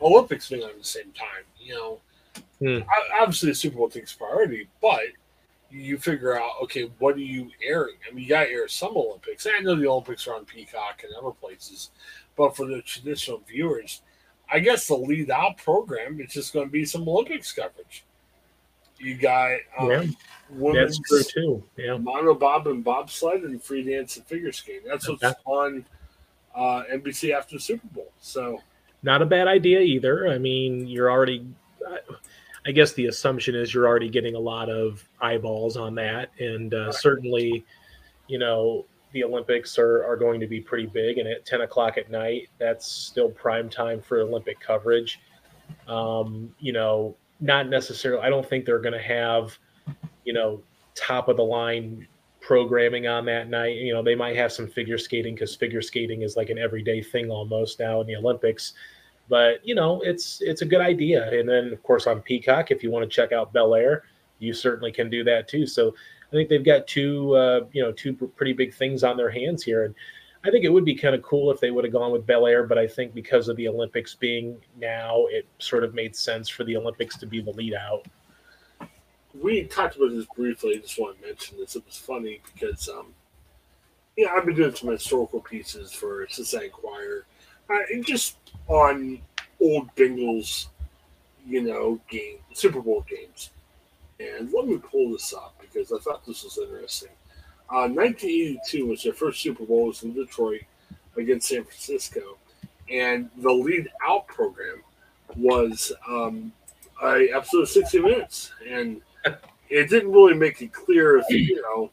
Olympics 0.02 0.48
being 0.48 0.64
on 0.64 0.70
the 0.76 0.84
same 0.84 1.12
time. 1.12 1.44
You 1.60 1.74
know, 1.74 2.00
hmm. 2.58 2.88
obviously 3.20 3.50
the 3.50 3.54
Super 3.54 3.76
Bowl 3.76 3.88
takes 3.88 4.12
priority, 4.12 4.68
but 4.82 5.02
you 5.70 5.98
figure 5.98 6.38
out 6.38 6.50
okay, 6.64 6.90
what 6.98 7.14
are 7.16 7.20
you 7.20 7.50
airing? 7.62 7.96
I 8.08 8.12
mean, 8.12 8.24
you 8.24 8.28
got 8.28 8.44
to 8.44 8.50
air 8.50 8.68
some 8.68 8.96
Olympics. 8.96 9.46
I 9.46 9.60
know 9.60 9.76
the 9.76 9.86
Olympics 9.86 10.26
are 10.26 10.34
on 10.34 10.44
Peacock 10.44 11.02
and 11.04 11.14
other 11.14 11.32
places, 11.32 11.90
but 12.36 12.56
for 12.56 12.66
the 12.66 12.82
traditional 12.82 13.42
viewers, 13.48 14.02
I 14.52 14.58
guess 14.60 14.86
the 14.86 14.96
lead 14.96 15.30
out 15.30 15.58
program 15.58 16.20
is 16.20 16.32
just 16.32 16.52
going 16.52 16.66
to 16.66 16.72
be 16.72 16.84
some 16.84 17.08
Olympics 17.08 17.52
coverage. 17.52 18.04
You 18.98 19.16
got 19.16 19.52
um, 19.78 19.90
yeah. 19.90 20.72
That's 20.74 20.98
true 20.98 21.22
too. 21.22 21.64
Yeah, 21.76 21.96
monobob 21.96 22.66
and 22.66 22.84
bobsled 22.84 23.44
and 23.44 23.62
free 23.62 23.82
dance 23.82 24.16
and 24.16 24.26
figure 24.26 24.52
skating. 24.52 24.86
That's 24.86 25.08
what's 25.08 25.22
okay. 25.22 25.34
on 25.46 25.84
uh, 26.54 26.82
NBC 26.92 27.32
after 27.32 27.56
the 27.56 27.60
Super 27.60 27.86
Bowl. 27.88 28.12
So, 28.20 28.60
not 29.02 29.22
a 29.22 29.26
bad 29.26 29.48
idea 29.48 29.80
either. 29.80 30.28
I 30.28 30.38
mean, 30.38 30.86
you're 30.86 31.10
already. 31.10 31.46
I 31.88 32.00
guess 32.72 32.92
the 32.92 33.06
assumption 33.06 33.54
is 33.54 33.72
you're 33.72 33.86
already 33.86 34.10
getting 34.10 34.34
a 34.34 34.38
lot 34.38 34.68
of 34.68 35.06
eyeballs 35.20 35.76
on 35.76 35.94
that, 35.96 36.30
and 36.38 36.74
uh, 36.74 36.92
certainly, 36.92 37.64
you 38.28 38.38
know, 38.38 38.84
the 39.12 39.24
Olympics 39.24 39.78
are, 39.78 40.04
are 40.04 40.16
going 40.16 40.40
to 40.40 40.46
be 40.46 40.60
pretty 40.60 40.86
big, 40.86 41.18
and 41.18 41.28
at 41.28 41.44
10 41.46 41.62
o'clock 41.62 41.98
at 41.98 42.10
night, 42.10 42.48
that's 42.58 42.86
still 42.86 43.30
prime 43.30 43.68
time 43.68 44.00
for 44.00 44.20
Olympic 44.20 44.60
coverage. 44.60 45.20
Um, 45.88 46.54
you 46.58 46.72
know, 46.72 47.16
not 47.40 47.68
necessarily, 47.68 48.22
I 48.22 48.28
don't 48.28 48.46
think 48.46 48.64
they're 48.64 48.78
going 48.78 48.92
to 48.92 49.02
have, 49.02 49.58
you 50.24 50.32
know, 50.32 50.62
top 50.94 51.28
of 51.28 51.36
the 51.36 51.42
line 51.42 52.06
programming 52.40 53.06
on 53.06 53.24
that 53.26 53.48
night. 53.48 53.76
You 53.76 53.94
know, 53.94 54.02
they 54.02 54.14
might 54.14 54.36
have 54.36 54.52
some 54.52 54.68
figure 54.68 54.98
skating 54.98 55.34
because 55.34 55.54
figure 55.56 55.82
skating 55.82 56.22
is 56.22 56.36
like 56.36 56.50
an 56.50 56.58
everyday 56.58 57.02
thing 57.02 57.30
almost 57.30 57.80
now 57.80 58.00
in 58.00 58.06
the 58.06 58.16
Olympics. 58.16 58.74
But 59.30 59.64
you 59.66 59.76
know, 59.76 60.02
it's 60.02 60.42
it's 60.42 60.60
a 60.60 60.66
good 60.66 60.80
idea. 60.80 61.30
And 61.32 61.48
then 61.48 61.72
of 61.72 61.82
course 61.82 62.06
on 62.06 62.20
Peacock, 62.20 62.70
if 62.70 62.82
you 62.82 62.90
want 62.90 63.08
to 63.08 63.08
check 63.08 63.32
out 63.32 63.52
Bel 63.52 63.74
Air, 63.74 64.02
you 64.40 64.52
certainly 64.52 64.90
can 64.92 65.08
do 65.08 65.22
that 65.24 65.48
too. 65.48 65.66
So 65.66 65.94
I 66.28 66.32
think 66.32 66.48
they've 66.48 66.64
got 66.64 66.86
two, 66.86 67.34
uh, 67.36 67.60
you 67.72 67.80
know, 67.80 67.92
two 67.92 68.12
pretty 68.12 68.52
big 68.52 68.74
things 68.74 69.04
on 69.04 69.16
their 69.16 69.30
hands 69.30 69.62
here, 69.62 69.84
and 69.84 69.94
I 70.44 70.50
think 70.50 70.64
it 70.64 70.72
would 70.72 70.84
be 70.84 70.94
kind 70.94 71.14
of 71.14 71.22
cool 71.22 71.50
if 71.50 71.60
they 71.60 71.70
would 71.70 71.84
have 71.84 71.92
gone 71.92 72.12
with 72.12 72.26
Bel 72.26 72.46
Air. 72.46 72.64
But 72.64 72.78
I 72.78 72.88
think 72.88 73.14
because 73.14 73.48
of 73.48 73.56
the 73.56 73.68
Olympics 73.68 74.14
being 74.14 74.56
now, 74.78 75.26
it 75.30 75.46
sort 75.58 75.84
of 75.84 75.94
made 75.94 76.16
sense 76.16 76.48
for 76.48 76.64
the 76.64 76.76
Olympics 76.76 77.16
to 77.18 77.26
be 77.26 77.40
the 77.40 77.52
lead 77.52 77.74
out. 77.74 78.06
We 79.40 79.64
talked 79.64 79.96
about 79.96 80.10
this 80.10 80.26
briefly. 80.34 80.76
I 80.76 80.78
just 80.80 80.98
want 80.98 81.20
to 81.20 81.26
mention 81.26 81.58
this. 81.58 81.76
It 81.76 81.86
was 81.86 81.96
funny 81.96 82.40
because, 82.52 82.88
um, 82.88 83.14
yeah, 84.16 84.30
I've 84.32 84.44
been 84.44 84.56
doing 84.56 84.74
some 84.74 84.90
historical 84.90 85.40
pieces 85.40 85.92
for 85.92 86.26
Cincinnati 86.28 86.66
Enquirer, 86.66 87.26
uh, 87.68 87.78
and 87.92 88.04
just 88.04 88.36
on 88.70 89.20
old 89.60 89.94
Bengals, 89.96 90.68
you 91.46 91.60
know, 91.60 92.00
game 92.08 92.38
Super 92.54 92.80
Bowl 92.80 93.04
games. 93.08 93.50
And 94.20 94.52
let 94.52 94.66
me 94.66 94.78
pull 94.78 95.10
this 95.10 95.34
up 95.34 95.54
because 95.60 95.92
I 95.92 95.98
thought 95.98 96.24
this 96.24 96.44
was 96.44 96.58
interesting. 96.58 97.10
Uh, 97.68 97.88
1982 97.88 98.86
was 98.86 99.02
their 99.02 99.12
first 99.12 99.40
Super 99.40 99.64
Bowl. 99.64 99.84
It 99.84 99.88
was 99.88 100.02
in 100.02 100.14
Detroit 100.14 100.62
against 101.16 101.48
San 101.48 101.64
Francisco, 101.64 102.36
and 102.90 103.30
the 103.38 103.50
lead 103.50 103.88
out 104.06 104.26
program 104.26 104.82
was 105.36 105.92
um, 106.08 106.52
a 107.02 107.28
episode 107.34 107.62
of 107.62 107.68
60 107.68 108.00
Minutes, 108.00 108.52
and 108.68 109.00
it 109.68 109.88
didn't 109.88 110.12
really 110.12 110.34
make 110.34 110.60
it 110.62 110.72
clear 110.72 111.18
if 111.18 111.24
you 111.30 111.62
know 111.62 111.90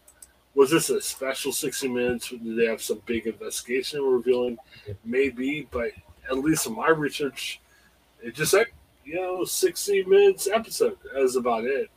was 0.55 0.72
this 0.72 0.89
a 0.89 1.00
special 1.00 1.51
60 1.51 1.88
Minutes? 1.88 2.29
Did 2.29 2.57
they 2.57 2.65
have 2.65 2.81
some 2.81 3.00
big 3.05 3.27
investigation 3.27 4.01
revealing? 4.01 4.57
Maybe, 5.05 5.67
but 5.69 5.91
at 6.29 6.38
least 6.38 6.67
in 6.67 6.75
my 6.75 6.89
research, 6.89 7.60
it 8.22 8.36
just 8.36 8.51
said 8.51 8.67
you 9.05 9.15
know 9.15 9.43
60 9.43 10.03
minutes 10.03 10.48
episode. 10.48 10.98
That 11.13 11.22
was 11.22 11.36
about 11.36 11.63
it. 11.65 11.89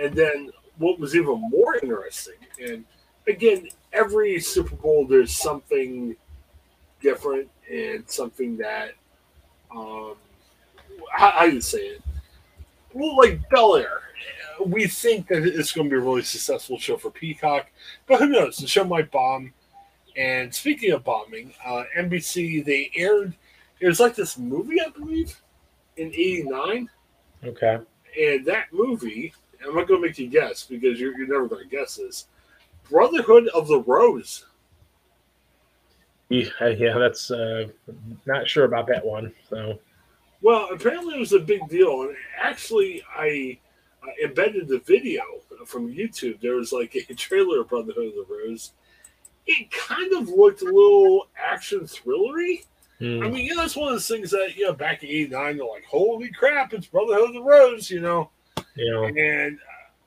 And 0.00 0.14
then 0.14 0.50
what 0.78 0.98
was 0.98 1.14
even 1.16 1.40
more 1.50 1.76
interesting, 1.76 2.34
and 2.60 2.84
again, 3.26 3.68
every 3.92 4.40
Super 4.40 4.76
Bowl 4.76 5.06
there's 5.06 5.36
something 5.36 6.16
different 7.00 7.48
and 7.70 8.08
something 8.08 8.56
that 8.56 8.94
um 9.70 10.14
how, 11.12 11.30
how 11.30 11.44
you 11.44 11.60
say 11.60 11.78
it? 11.78 12.02
Well, 12.92 13.16
like 13.16 13.48
Bel 13.50 13.76
Air. 13.76 14.00
We 14.64 14.88
think 14.88 15.28
that 15.28 15.44
it's 15.44 15.72
going 15.72 15.88
to 15.88 15.94
be 15.94 16.00
a 16.00 16.04
really 16.04 16.22
successful 16.22 16.78
show 16.78 16.96
for 16.96 17.10
Peacock, 17.10 17.68
but 18.08 18.18
who 18.18 18.26
knows? 18.26 18.56
The 18.56 18.66
show 18.66 18.82
might 18.82 19.10
bomb. 19.12 19.52
And 20.16 20.52
speaking 20.52 20.90
of 20.90 21.04
bombing, 21.04 21.54
uh, 21.64 21.84
NBC 21.96 22.64
they 22.64 22.90
aired. 22.96 23.34
It 23.80 23.86
was 23.86 24.00
like 24.00 24.14
this 24.14 24.38
movie, 24.38 24.80
I 24.80 24.88
believe, 24.90 25.40
in 25.96 26.08
'89. 26.08 26.88
Okay. 27.44 27.78
And 28.20 28.44
that 28.46 28.72
movie 28.72 29.32
I'm 29.66 29.74
not 29.74 29.88
going 29.88 30.00
to 30.00 30.06
make 30.06 30.18
you 30.18 30.28
guess 30.28 30.64
because 30.64 31.00
you're, 31.00 31.16
you're 31.18 31.28
never 31.28 31.48
going 31.48 31.68
to 31.68 31.76
guess 31.76 31.96
this. 31.96 32.26
Brotherhood 32.88 33.48
of 33.48 33.68
the 33.68 33.80
Rose. 33.80 34.46
Yeah, 36.28 36.68
yeah, 36.68 36.98
that's 36.98 37.30
uh, 37.30 37.68
not 38.26 38.48
sure 38.48 38.64
about 38.64 38.86
that 38.88 39.04
one. 39.04 39.32
So, 39.48 39.78
well, 40.42 40.68
apparently 40.72 41.14
it 41.14 41.20
was 41.20 41.32
a 41.32 41.38
big 41.38 41.66
deal, 41.68 42.02
and 42.02 42.14
actually, 42.38 43.02
I 43.16 43.58
uh, 44.02 44.10
embedded 44.26 44.68
the 44.68 44.78
video 44.80 45.22
from 45.64 45.92
YouTube. 45.92 46.40
There 46.40 46.56
was 46.56 46.72
like 46.72 46.94
a 46.94 47.14
trailer 47.14 47.62
of 47.62 47.68
Brotherhood 47.68 48.08
of 48.08 48.14
the 48.14 48.26
Rose. 48.28 48.72
It 49.46 49.70
kind 49.70 50.12
of 50.12 50.28
looked 50.28 50.60
a 50.60 50.66
little 50.66 51.28
action 51.36 51.80
thrillery. 51.80 52.64
Mm. 53.00 53.24
I 53.24 53.30
mean, 53.30 53.44
you 53.44 53.54
know, 53.54 53.62
it's 53.62 53.76
one 53.76 53.88
of 53.88 53.94
those 53.94 54.08
things 54.08 54.30
that 54.32 54.56
you 54.56 54.66
know 54.66 54.72
back 54.72 55.02
in 55.02 55.08
'89, 55.08 55.56
they're 55.56 55.66
like, 55.66 55.84
"Holy 55.84 56.30
crap, 56.30 56.72
it's 56.72 56.86
Brotherhood 56.86 57.28
of 57.28 57.34
the 57.34 57.42
Rose," 57.42 57.90
you 57.90 58.00
know. 58.00 58.30
Yeah. 58.74 59.04
And 59.04 59.58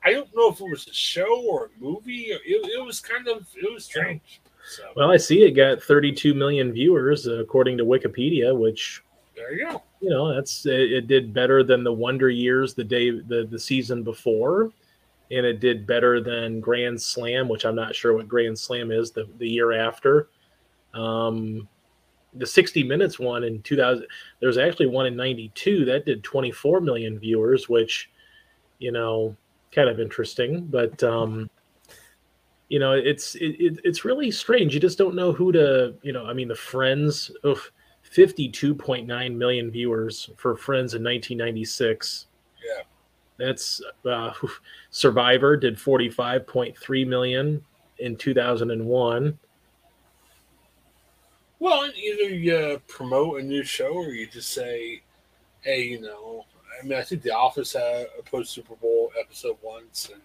I 0.04 0.12
don't 0.12 0.28
know 0.34 0.50
if 0.50 0.60
it 0.60 0.68
was 0.68 0.86
a 0.86 0.92
show 0.92 1.42
or 1.48 1.66
a 1.66 1.82
movie. 1.82 2.26
It, 2.32 2.40
it 2.44 2.84
was 2.84 3.00
kind 3.00 3.28
of 3.28 3.46
it 3.54 3.72
was 3.72 3.84
strange. 3.84 4.40
So. 4.76 4.84
Well, 4.94 5.10
I 5.10 5.16
see 5.16 5.42
it 5.42 5.52
got 5.52 5.82
32 5.82 6.34
million 6.34 6.72
viewers 6.72 7.26
according 7.26 7.78
to 7.78 7.84
Wikipedia, 7.84 8.56
which 8.56 9.02
there 9.34 9.52
you 9.54 9.66
go. 9.66 9.82
You 10.00 10.10
know, 10.10 10.34
that's 10.34 10.66
it, 10.66 10.92
it 10.92 11.06
did 11.06 11.32
better 11.32 11.62
than 11.62 11.84
the 11.84 11.92
Wonder 11.92 12.28
Years 12.28 12.74
the 12.74 12.84
day 12.84 13.10
the 13.10 13.46
the 13.50 13.58
season 13.58 14.02
before, 14.02 14.70
and 15.30 15.46
it 15.46 15.60
did 15.60 15.86
better 15.86 16.20
than 16.20 16.60
Grand 16.60 17.00
Slam, 17.00 17.48
which 17.48 17.64
I'm 17.64 17.74
not 17.74 17.94
sure 17.94 18.14
what 18.14 18.28
Grand 18.28 18.58
Slam 18.58 18.90
is 18.90 19.12
the 19.12 19.28
the 19.38 19.48
year 19.48 19.72
after. 19.72 20.28
Um, 20.94 21.68
the 22.34 22.46
60 22.46 22.82
minutes 22.84 23.18
one 23.18 23.44
in 23.44 23.60
2000 23.62 24.06
there's 24.40 24.56
actually 24.56 24.86
one 24.86 25.06
in 25.06 25.14
92 25.14 25.84
that 25.84 26.06
did 26.06 26.24
24 26.24 26.80
million 26.80 27.18
viewers 27.18 27.68
which 27.68 28.10
you 28.82 28.90
know, 28.90 29.34
kind 29.70 29.88
of 29.88 30.00
interesting. 30.00 30.66
But 30.66 31.02
um, 31.02 31.48
you 32.68 32.78
know, 32.78 32.92
it's 32.92 33.36
it, 33.36 33.56
it, 33.60 33.80
it's 33.84 34.04
really 34.04 34.30
strange. 34.30 34.74
You 34.74 34.80
just 34.80 34.98
don't 34.98 35.14
know 35.14 35.32
who 35.32 35.52
to, 35.52 35.94
you 36.02 36.12
know. 36.12 36.26
I 36.26 36.32
mean, 36.32 36.48
the 36.48 36.54
Friends, 36.54 37.30
oof, 37.46 37.70
point 38.78 39.06
nine 39.06 39.38
million 39.38 39.70
viewers 39.70 40.28
for 40.36 40.56
Friends 40.56 40.94
in 40.94 41.02
nineteen 41.02 41.38
ninety-six. 41.38 42.26
Yeah, 42.66 42.82
That's 43.38 43.80
uh, 44.04 44.32
Survivor 44.90 45.56
did 45.56 45.76
45.3 45.76 47.06
million 47.06 47.64
in 47.98 48.16
2001. 48.16 49.38
Well, 51.62 51.88
either 51.96 52.34
you 52.34 52.82
promote 52.88 53.40
a 53.40 53.44
new 53.44 53.62
show 53.62 53.92
or 53.92 54.08
you 54.08 54.26
just 54.26 54.48
say, 54.48 55.00
hey, 55.60 55.84
you 55.84 56.00
know, 56.00 56.44
I 56.76 56.84
mean, 56.84 56.98
I 56.98 57.02
think 57.02 57.22
The 57.22 57.30
Office 57.30 57.74
had 57.74 58.08
a 58.18 58.22
post 58.24 58.50
Super 58.50 58.74
Bowl 58.74 59.12
episode 59.16 59.58
once, 59.62 60.10
and 60.12 60.20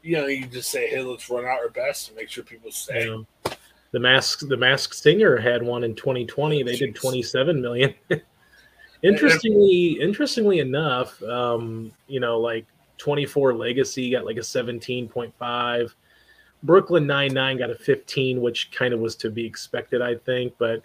you 0.00 0.16
know, 0.16 0.26
you 0.26 0.46
just 0.46 0.70
say, 0.70 0.88
hey, 0.88 1.02
let's 1.02 1.28
run 1.28 1.44
out 1.44 1.58
our 1.58 1.68
best 1.68 2.08
and 2.08 2.16
make 2.16 2.30
sure 2.30 2.44
people 2.44 2.72
stay. 2.72 3.06
Yeah. 3.06 3.52
The 3.92 4.00
mask, 4.00 4.48
the 4.48 4.56
mask 4.56 4.94
Singer 4.94 5.36
had 5.36 5.62
one 5.62 5.84
in 5.84 5.94
2020. 5.94 6.62
They 6.62 6.76
did 6.76 6.94
27 6.94 7.60
million. 7.60 7.92
interestingly, 9.02 9.98
interestingly 10.00 10.60
enough, 10.60 11.22
um, 11.24 11.92
you 12.06 12.20
know, 12.20 12.40
like 12.40 12.64
24 12.96 13.52
Legacy 13.52 14.08
got 14.08 14.24
like 14.24 14.38
a 14.38 14.40
17.5. 14.40 15.94
Brooklyn 16.64 17.06
Nine 17.06 17.32
Nine 17.32 17.58
got 17.58 17.70
a 17.70 17.74
15, 17.74 18.40
which 18.40 18.70
kind 18.72 18.92
of 18.92 19.00
was 19.00 19.14
to 19.16 19.30
be 19.30 19.44
expected, 19.44 20.02
I 20.02 20.16
think. 20.16 20.54
But 20.58 20.82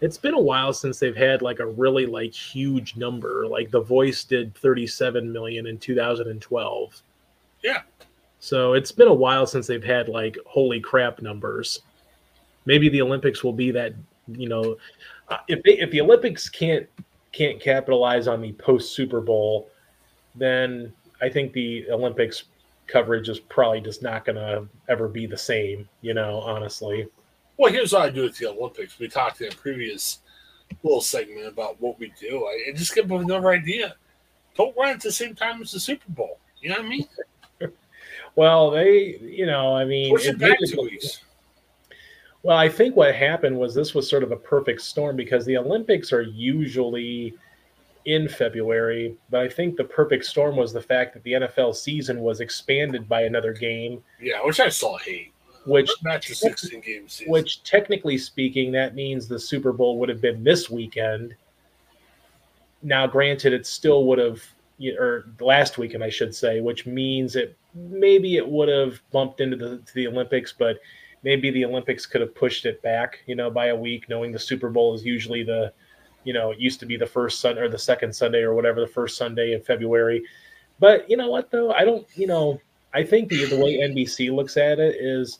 it's 0.00 0.18
been 0.18 0.34
a 0.34 0.40
while 0.40 0.72
since 0.72 0.98
they've 0.98 1.16
had 1.16 1.42
like 1.42 1.60
a 1.60 1.66
really 1.66 2.06
like 2.06 2.32
huge 2.32 2.96
number. 2.96 3.46
Like 3.46 3.70
The 3.70 3.80
Voice 3.80 4.24
did 4.24 4.54
37 4.56 5.30
million 5.30 5.66
in 5.66 5.78
2012. 5.78 7.02
Yeah. 7.62 7.82
So 8.40 8.72
it's 8.72 8.92
been 8.92 9.08
a 9.08 9.14
while 9.14 9.46
since 9.46 9.66
they've 9.66 9.84
had 9.84 10.08
like 10.08 10.38
holy 10.46 10.80
crap 10.80 11.20
numbers. 11.20 11.80
Maybe 12.64 12.88
the 12.88 13.02
Olympics 13.02 13.44
will 13.44 13.52
be 13.52 13.70
that. 13.72 13.94
You 14.30 14.48
know, 14.48 14.76
uh, 15.28 15.38
if 15.48 15.62
they, 15.62 15.78
if 15.78 15.90
the 15.90 16.00
Olympics 16.00 16.48
can't 16.48 16.86
can't 17.32 17.60
capitalize 17.60 18.28
on 18.28 18.40
the 18.40 18.52
post 18.52 18.94
Super 18.94 19.20
Bowl, 19.20 19.70
then 20.34 20.92
I 21.20 21.28
think 21.28 21.52
the 21.52 21.90
Olympics 21.90 22.44
coverage 22.88 23.28
is 23.28 23.38
probably 23.38 23.80
just 23.80 24.02
not 24.02 24.24
going 24.24 24.36
to 24.36 24.66
ever 24.88 25.08
be 25.08 25.26
the 25.26 25.38
same, 25.38 25.88
you 26.00 26.14
know, 26.14 26.40
honestly. 26.40 27.06
Well, 27.56 27.72
here's 27.72 27.92
what 27.92 28.02
I 28.02 28.10
do 28.10 28.22
with 28.22 28.36
the 28.36 28.50
Olympics. 28.50 28.98
We 28.98 29.08
talked 29.08 29.40
in 29.40 29.52
a 29.52 29.54
previous 29.54 30.18
little 30.82 31.00
segment 31.00 31.46
about 31.46 31.80
what 31.80 31.98
we 31.98 32.12
do. 32.20 32.46
I, 32.46 32.72
just 32.74 32.94
give 32.94 33.08
them 33.08 33.20
another 33.20 33.50
idea. 33.50 33.94
Don't 34.56 34.76
run 34.76 34.90
at 34.90 35.00
the 35.00 35.12
same 35.12 35.34
time 35.34 35.62
as 35.62 35.72
the 35.72 35.80
Super 35.80 36.10
Bowl. 36.10 36.38
You 36.60 36.70
know 36.70 36.76
what 36.76 36.86
I 36.86 36.88
mean? 36.88 37.08
well, 38.36 38.70
they, 38.70 39.18
you 39.20 39.46
know, 39.46 39.74
I 39.76 39.84
mean, 39.84 40.14
Push 40.14 40.26
it 40.26 40.38
back 40.38 40.58
two 40.66 40.82
weeks. 40.82 41.22
Well, 42.42 42.56
I 42.56 42.68
think 42.68 42.96
what 42.96 43.14
happened 43.14 43.58
was 43.58 43.74
this 43.74 43.94
was 43.94 44.08
sort 44.08 44.22
of 44.22 44.32
a 44.32 44.36
perfect 44.36 44.80
storm 44.80 45.16
because 45.16 45.44
the 45.44 45.56
Olympics 45.56 46.12
are 46.12 46.22
usually– 46.22 47.34
in 48.08 48.26
February, 48.26 49.14
but 49.28 49.40
I 49.40 49.48
think 49.50 49.76
the 49.76 49.84
perfect 49.84 50.24
storm 50.24 50.56
was 50.56 50.72
the 50.72 50.80
fact 50.80 51.12
that 51.12 51.22
the 51.24 51.32
NFL 51.32 51.76
season 51.76 52.20
was 52.20 52.40
expanded 52.40 53.06
by 53.06 53.24
another 53.24 53.52
game. 53.52 54.02
Yeah, 54.18 54.42
which 54.42 54.60
I 54.60 54.70
saw 54.70 54.96
hate. 54.96 55.34
Which 55.66 55.90
match 56.02 56.30
a 56.30 56.34
sixteen 56.34 56.80
games. 56.80 57.22
Which 57.26 57.62
technically 57.64 58.16
speaking, 58.16 58.72
that 58.72 58.94
means 58.94 59.28
the 59.28 59.38
Super 59.38 59.74
Bowl 59.74 59.98
would 59.98 60.08
have 60.08 60.22
been 60.22 60.42
this 60.42 60.70
weekend. 60.70 61.34
Now, 62.82 63.06
granted, 63.06 63.52
it 63.52 63.66
still 63.66 64.06
would 64.06 64.18
have, 64.18 64.42
or 64.98 65.26
last 65.38 65.76
weekend, 65.76 66.02
I 66.02 66.08
should 66.08 66.34
say, 66.34 66.62
which 66.62 66.86
means 66.86 67.36
it 67.36 67.58
maybe 67.74 68.38
it 68.38 68.48
would 68.48 68.70
have 68.70 69.02
bumped 69.12 69.42
into 69.42 69.56
the 69.58 69.78
to 69.84 69.94
the 69.94 70.06
Olympics, 70.06 70.50
but 70.50 70.78
maybe 71.22 71.50
the 71.50 71.66
Olympics 71.66 72.06
could 72.06 72.22
have 72.22 72.34
pushed 72.34 72.64
it 72.64 72.80
back, 72.80 73.18
you 73.26 73.34
know, 73.34 73.50
by 73.50 73.66
a 73.66 73.76
week, 73.76 74.08
knowing 74.08 74.32
the 74.32 74.38
Super 74.38 74.70
Bowl 74.70 74.94
is 74.94 75.04
usually 75.04 75.42
the 75.42 75.74
you 76.28 76.34
know, 76.34 76.50
it 76.50 76.58
used 76.58 76.78
to 76.78 76.84
be 76.84 76.98
the 76.98 77.06
first 77.06 77.40
Sunday 77.40 77.62
or 77.62 77.70
the 77.70 77.78
second 77.78 78.14
Sunday 78.14 78.40
or 78.40 78.52
whatever, 78.52 78.82
the 78.82 78.86
first 78.86 79.16
Sunday 79.16 79.54
in 79.54 79.62
February. 79.62 80.22
But 80.78 81.08
you 81.08 81.16
know 81.16 81.30
what 81.30 81.50
though? 81.50 81.72
I 81.72 81.86
don't, 81.86 82.06
you 82.16 82.26
know, 82.26 82.60
I 82.92 83.02
think 83.02 83.30
the, 83.30 83.46
the 83.46 83.56
way 83.56 83.78
NBC 83.78 84.30
looks 84.30 84.58
at 84.58 84.78
it 84.78 84.96
is 84.96 85.38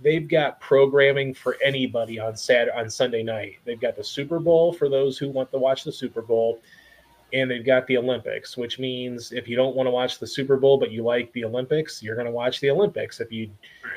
they've 0.00 0.26
got 0.26 0.58
programming 0.58 1.34
for 1.34 1.58
anybody 1.62 2.18
on 2.18 2.34
Saturday 2.34 2.74
on 2.74 2.88
Sunday 2.88 3.22
night. 3.22 3.56
They've 3.66 3.78
got 3.78 3.94
the 3.94 4.02
Super 4.02 4.38
Bowl 4.38 4.72
for 4.72 4.88
those 4.88 5.18
who 5.18 5.28
want 5.28 5.50
to 5.50 5.58
watch 5.58 5.84
the 5.84 5.92
Super 5.92 6.22
Bowl, 6.22 6.62
and 7.34 7.50
they've 7.50 7.66
got 7.66 7.86
the 7.86 7.98
Olympics, 7.98 8.56
which 8.56 8.78
means 8.78 9.32
if 9.32 9.46
you 9.46 9.54
don't 9.54 9.76
want 9.76 9.86
to 9.86 9.90
watch 9.90 10.18
the 10.18 10.26
Super 10.26 10.56
Bowl 10.56 10.78
but 10.78 10.90
you 10.90 11.02
like 11.02 11.30
the 11.34 11.44
Olympics, 11.44 12.02
you're 12.02 12.16
going 12.16 12.24
to 12.24 12.32
watch 12.32 12.58
the 12.60 12.70
Olympics. 12.70 13.20
If 13.20 13.30
you 13.30 13.50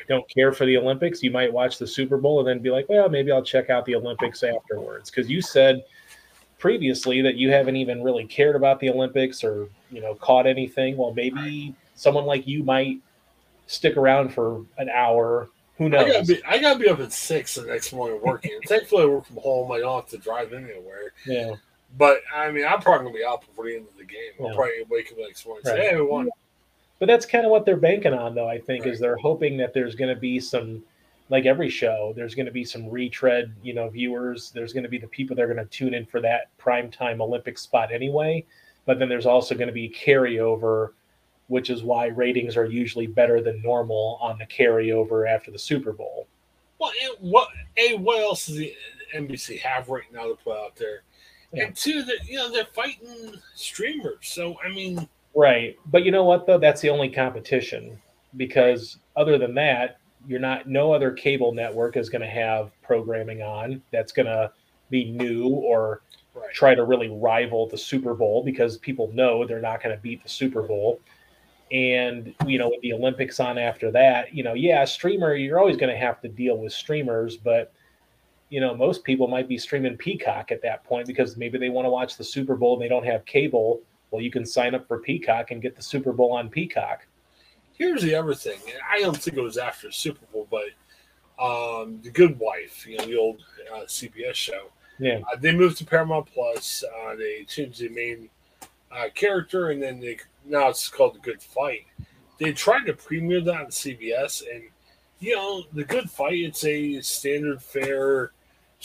don't 0.10 0.30
care 0.30 0.52
for 0.52 0.66
the 0.66 0.76
Olympics, 0.76 1.24
you 1.24 1.32
might 1.32 1.54
watch 1.54 1.78
the 1.78 1.88
Super 1.88 2.18
Bowl 2.18 2.40
and 2.40 2.48
then 2.50 2.60
be 2.60 2.72
like, 2.72 2.90
well, 2.90 3.08
maybe 3.08 3.32
I'll 3.32 3.42
check 3.42 3.70
out 3.70 3.86
the 3.86 3.96
Olympics 3.96 4.44
afterwards. 4.44 5.10
Because 5.10 5.30
you 5.30 5.42
said 5.42 5.82
previously 6.66 7.22
that 7.22 7.36
you 7.36 7.52
haven't 7.52 7.76
even 7.76 8.02
really 8.02 8.26
cared 8.26 8.56
about 8.56 8.80
the 8.80 8.90
Olympics 8.90 9.44
or 9.44 9.70
you 9.92 10.02
know 10.02 10.16
caught 10.16 10.48
anything. 10.48 10.98
Well, 10.98 11.14
maybe 11.14 11.76
someone 11.94 12.26
like 12.26 12.48
you 12.48 12.64
might 12.64 12.98
stick 13.68 13.98
around 13.98 14.34
for 14.34 14.66
an 14.80 14.90
hour. 14.90 15.50
Who 15.78 15.90
knows? 15.90 16.06
I 16.06 16.12
gotta 16.12 16.26
be, 16.26 16.44
I 16.44 16.58
gotta 16.58 16.80
be 16.80 16.90
up 16.90 17.00
at 17.02 17.14
six 17.14 17.54
the 17.54 17.68
next 17.68 17.94
morning 17.94 18.20
working. 18.20 18.60
Thankfully, 18.68 19.04
I 19.04 19.06
work 19.06 19.28
from 19.28 19.36
home. 19.36 19.72
I 19.72 19.78
don't 19.78 19.94
have 19.94 20.10
to 20.10 20.18
drive 20.18 20.54
anywhere. 20.54 21.14
Yeah. 21.28 21.54
But 22.00 22.22
I 22.34 22.50
mean, 22.50 22.66
I'm 22.66 22.82
probably 22.82 23.06
gonna 23.06 23.18
be 23.20 23.24
out 23.24 23.42
before 23.42 23.66
the 23.66 23.76
end 23.76 23.86
of 23.88 23.96
the 23.96 24.04
game. 24.04 24.32
I'll 24.40 24.48
yeah. 24.48 24.56
probably 24.56 24.74
wake 24.90 25.12
up 25.12 25.20
next 25.20 25.46
morning 25.46 25.68
and 25.68 25.78
right. 25.78 25.84
say, 25.84 25.90
"Hey, 25.92 25.96
we 25.96 26.02
won." 26.02 26.30
But 26.98 27.06
that's 27.06 27.28
kind 27.28 27.46
of 27.46 27.52
what 27.52 27.68
they're 27.68 27.78
banking 27.78 28.16
on, 28.16 28.34
though. 28.34 28.50
I 28.50 28.60
think 28.60 28.86
right. 28.86 28.94
is 28.96 29.00
they're 29.00 29.18
hoping 29.18 29.56
that 29.58 29.76
there's 29.76 29.94
going 29.94 30.16
to 30.16 30.20
be 30.20 30.40
some 30.40 30.82
like 31.30 31.46
every 31.46 31.70
show, 31.70 32.14
there's 32.16 32.36
going 32.36 32.46
to 32.46 32.52
be 32.52 32.64
some 32.64 32.90
retread, 32.90 33.54
you 33.64 33.74
know, 33.74 33.90
viewers. 33.90 34.52
There's 34.52 34.74
going 34.74 34.84
to 34.84 34.90
be 34.90 35.00
the 35.00 35.08
people 35.08 35.36
that 35.36 35.42
are 35.42 35.52
going 35.52 35.58
to 35.58 35.66
tune 35.66 35.94
in 35.94 36.06
for 36.06 36.22
that 36.22 36.56
primetime 36.60 37.20
Olympic 37.20 37.58
spot 37.58 37.92
anyway. 37.92 38.46
But 38.86 39.00
then 39.00 39.10
there's 39.10 39.26
also 39.26 39.56
going 39.56 39.68
to 39.68 39.74
be 39.74 39.90
carryover, 39.90 40.90
which 41.48 41.72
is 41.72 41.82
why 41.82 42.08
ratings 42.08 42.56
are 42.56 42.66
usually 42.66 43.08
better 43.08 43.42
than 43.42 43.62
normal 43.64 44.20
on 44.22 44.38
the 44.38 44.46
carryover 44.46 45.28
after 45.28 45.50
the 45.50 45.58
Super 45.58 45.92
Bowl. 45.92 46.28
Well, 46.78 46.92
what 47.20 47.50
a 47.78 47.96
what 47.96 48.22
else 48.22 48.48
does 48.48 48.58
the 48.58 48.76
NBC 49.16 49.60
have 49.62 49.90
right 49.90 50.04
now 50.14 50.28
to 50.28 50.36
put 50.36 50.58
out 50.58 50.76
there? 50.76 51.02
Yeah. 51.52 51.66
And 51.66 51.76
two, 51.76 52.04
that 52.04 52.28
you 52.28 52.38
know 52.38 52.52
they're 52.52 52.68
fighting 52.74 53.34
streamers. 53.56 54.28
So 54.28 54.58
I 54.64 54.70
mean, 54.70 55.08
right. 55.34 55.78
But 55.88 56.04
you 56.04 56.12
know 56.12 56.26
what 56.26 56.46
though? 56.46 56.60
That's 56.60 56.82
the 56.82 56.90
only 56.90 57.10
competition 57.10 58.00
because 58.36 58.98
other 59.16 59.38
than 59.38 59.56
that, 59.56 59.98
you're 60.28 60.40
not 60.40 60.68
no 60.68 60.92
other 60.94 61.12
cable 61.12 61.54
network 61.54 61.98
is 61.98 62.10
going 62.10 62.22
to 62.22 62.28
have 62.28 62.72
programming 62.82 63.42
on 63.42 63.82
that's 63.92 64.12
going 64.12 64.26
to 64.26 64.52
be 64.90 65.12
new 65.12 65.48
or 65.48 66.02
right. 66.34 66.54
try 66.54 66.76
to 66.76 66.84
really 66.84 67.10
rival 67.10 67.68
the 67.68 67.78
Super 67.78 68.14
Bowl 68.14 68.44
because 68.44 68.78
people 68.78 69.12
know 69.14 69.46
they're 69.46 69.62
not 69.62 69.82
going 69.82 69.96
to 69.96 70.02
beat 70.02 70.22
the 70.24 70.30
Super 70.30 70.62
Bowl. 70.62 71.00
And 71.72 72.34
you 72.46 72.60
know, 72.60 72.70
with 72.70 72.82
the 72.82 72.94
Olympics 72.94 73.40
on 73.40 73.58
after 73.58 73.92
that, 73.92 74.34
you 74.34 74.44
know, 74.44 74.54
yeah, 74.54 74.86
streamer, 74.86 75.36
you're 75.36 75.60
always 75.60 75.78
going 75.78 75.92
to 75.92 75.98
have 75.98 76.22
to 76.22 76.28
deal 76.28 76.58
with 76.58 76.74
streamers, 76.74 77.38
but 77.38 77.74
you 78.50 78.62
know, 78.62 78.76
most 78.76 79.04
people 79.04 79.28
might 79.28 79.48
be 79.48 79.58
streaming 79.58 79.98
Peacock 79.98 80.52
at 80.52 80.62
that 80.62 80.84
point 80.84 81.08
because 81.08 81.36
maybe 81.36 81.58
they 81.58 81.70
want 81.70 81.86
to 81.86 81.90
watch 81.90 82.16
the 82.16 82.24
Super 82.24 82.56
Bowl 82.56 82.74
and 82.74 82.82
they 82.82 82.88
don't 82.88 83.06
have 83.06 83.26
cable. 83.26 83.82
Well, 84.12 84.22
you 84.22 84.30
can 84.30 84.46
sign 84.46 84.76
up 84.76 84.88
for 84.88 85.00
Peacock 85.00 85.50
and 85.50 85.62
get 85.62 85.76
the 85.76 85.82
Super 85.82 86.14
Bowl 86.14 86.34
on 86.34 86.50
Peacock 86.50 87.08
here's 87.78 88.02
the 88.02 88.16
other 88.16 88.34
thing. 88.34 88.60
I 88.90 89.00
don't 89.00 89.18
think 89.18 89.38
it 89.38 89.42
was 89.42 89.58
after 89.58 89.92
Super 89.92 90.26
Bowl, 90.32 90.48
but 90.50 90.66
um, 91.44 92.00
the 92.02 92.10
Good 92.10 92.40
Wife, 92.40 92.86
you 92.88 92.98
know, 92.98 93.06
the 93.06 93.18
old 93.18 93.42
uh, 93.74 93.82
CBS 93.82 94.36
show. 94.36 94.72
Yeah, 94.98 95.20
uh, 95.32 95.36
they 95.38 95.54
moved 95.54 95.78
to 95.80 95.86
Paramount 95.86 96.28
Plus. 96.34 96.84
Uh, 96.84 97.16
they 97.16 97.44
changed 97.44 97.80
the 97.80 97.90
main 97.90 98.30
uh, 98.92 99.10
character, 99.14 99.72
and 99.72 99.82
then 99.82 100.00
they 100.00 100.18
now 100.46 100.70
it's 100.70 100.88
called 100.88 101.16
the 101.16 101.20
Good 101.20 101.42
Fight. 101.42 101.86
They 102.40 102.54
tried 102.54 102.86
to 102.86 102.94
premiere 102.94 103.42
that 103.42 103.56
on 103.56 103.66
CBS, 103.68 104.44
and 104.50 104.64
you 105.20 105.36
know, 105.36 105.64
the 105.74 105.84
Good 105.84 106.10
Fight. 106.10 106.40
It's 106.40 106.64
a 106.64 107.02
standard 107.02 107.62
fare 107.62 108.32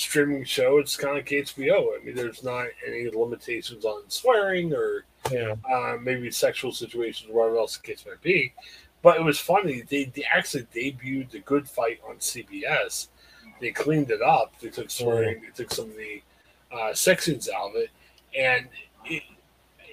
streaming 0.00 0.44
show. 0.44 0.78
It's 0.78 0.96
kind 0.96 1.18
of 1.18 1.24
like 1.24 1.28
HBO. 1.28 1.98
I 1.98 2.04
mean, 2.04 2.14
there's 2.14 2.42
not 2.42 2.66
any 2.86 3.08
limitations 3.10 3.84
on 3.84 4.02
swearing 4.08 4.72
or 4.72 5.04
yeah. 5.30 5.54
uh, 5.70 5.96
maybe 6.00 6.30
sexual 6.30 6.72
situations, 6.72 7.30
whatever 7.32 7.58
else 7.58 7.76
the 7.76 7.86
case 7.86 8.04
might 8.06 8.20
be. 8.22 8.52
But 9.02 9.16
it 9.16 9.22
was 9.22 9.38
funny. 9.38 9.82
They, 9.82 10.04
they 10.04 10.24
actually 10.24 10.64
debuted 10.74 11.30
the 11.30 11.40
Good 11.40 11.68
Fight 11.68 12.00
on 12.08 12.16
CBS. 12.16 13.08
They 13.60 13.70
cleaned 13.70 14.10
it 14.10 14.22
up. 14.22 14.52
They 14.60 14.68
took 14.68 14.90
swearing. 14.90 15.42
They 15.42 15.50
took 15.50 15.72
some 15.72 15.90
of 15.90 15.96
the 15.96 16.22
uh, 16.72 16.94
sex 16.94 17.24
scenes 17.24 17.48
out 17.48 17.70
of 17.70 17.76
it, 17.76 17.90
and 18.38 18.68
it 19.04 19.22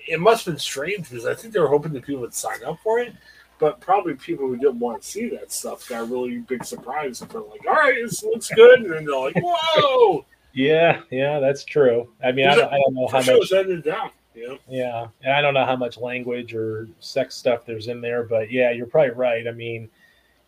it 0.08 0.20
must 0.22 0.46
have 0.46 0.54
been 0.54 0.60
strange 0.60 1.10
because 1.10 1.26
I 1.26 1.36
think 1.36 1.54
they 1.54 1.60
were 1.60 1.68
hoping 1.68 1.92
that 1.94 2.06
people 2.06 2.22
would 2.22 2.34
sign 2.34 2.64
up 2.64 2.80
for 2.82 3.00
it. 3.00 3.14
But 3.60 3.82
probably 3.82 4.14
people 4.16 4.48
who 4.48 4.58
didn't 4.58 4.80
want 4.80 5.02
to 5.02 5.08
see 5.08 5.30
that 5.30 5.52
stuff 5.52 5.88
got 5.90 6.10
really 6.10 6.40
big 6.40 6.64
surprise 6.64 7.22
and 7.22 7.30
they're 7.32 7.42
like, 7.42 7.66
"All 7.68 7.74
right, 7.74 7.96
this 8.02 8.24
looks 8.24 8.50
good," 8.50 8.82
and 8.82 8.94
then 8.94 9.06
they're 9.06 9.20
like, 9.20 9.36
"Whoa!" 9.36 10.26
Yeah, 10.54 11.02
yeah, 11.12 11.40
that's 11.40 11.64
true. 11.64 12.12
I 12.24 12.32
mean, 12.32 12.48
I 12.48 12.56
don't, 12.56 12.74
I 12.74 12.78
don't, 12.78 12.94
know 12.94 13.08
how 13.08 13.22
much. 13.22 13.52
Ended 13.52 13.84
down. 13.84 14.12
Yeah. 14.34 14.56
Yeah. 14.68 15.08
And 15.24 15.34
I 15.34 15.42
don't 15.42 15.54
know 15.54 15.66
how 15.66 15.76
much 15.76 15.98
language 15.98 16.54
or 16.54 16.88
sex 17.00 17.36
stuff 17.36 17.66
there's 17.66 17.88
in 17.88 18.02
there, 18.02 18.24
but 18.24 18.52
yeah, 18.52 18.72
you're 18.72 18.86
probably 18.86 19.12
right. 19.12 19.48
I 19.48 19.52
mean, 19.52 19.90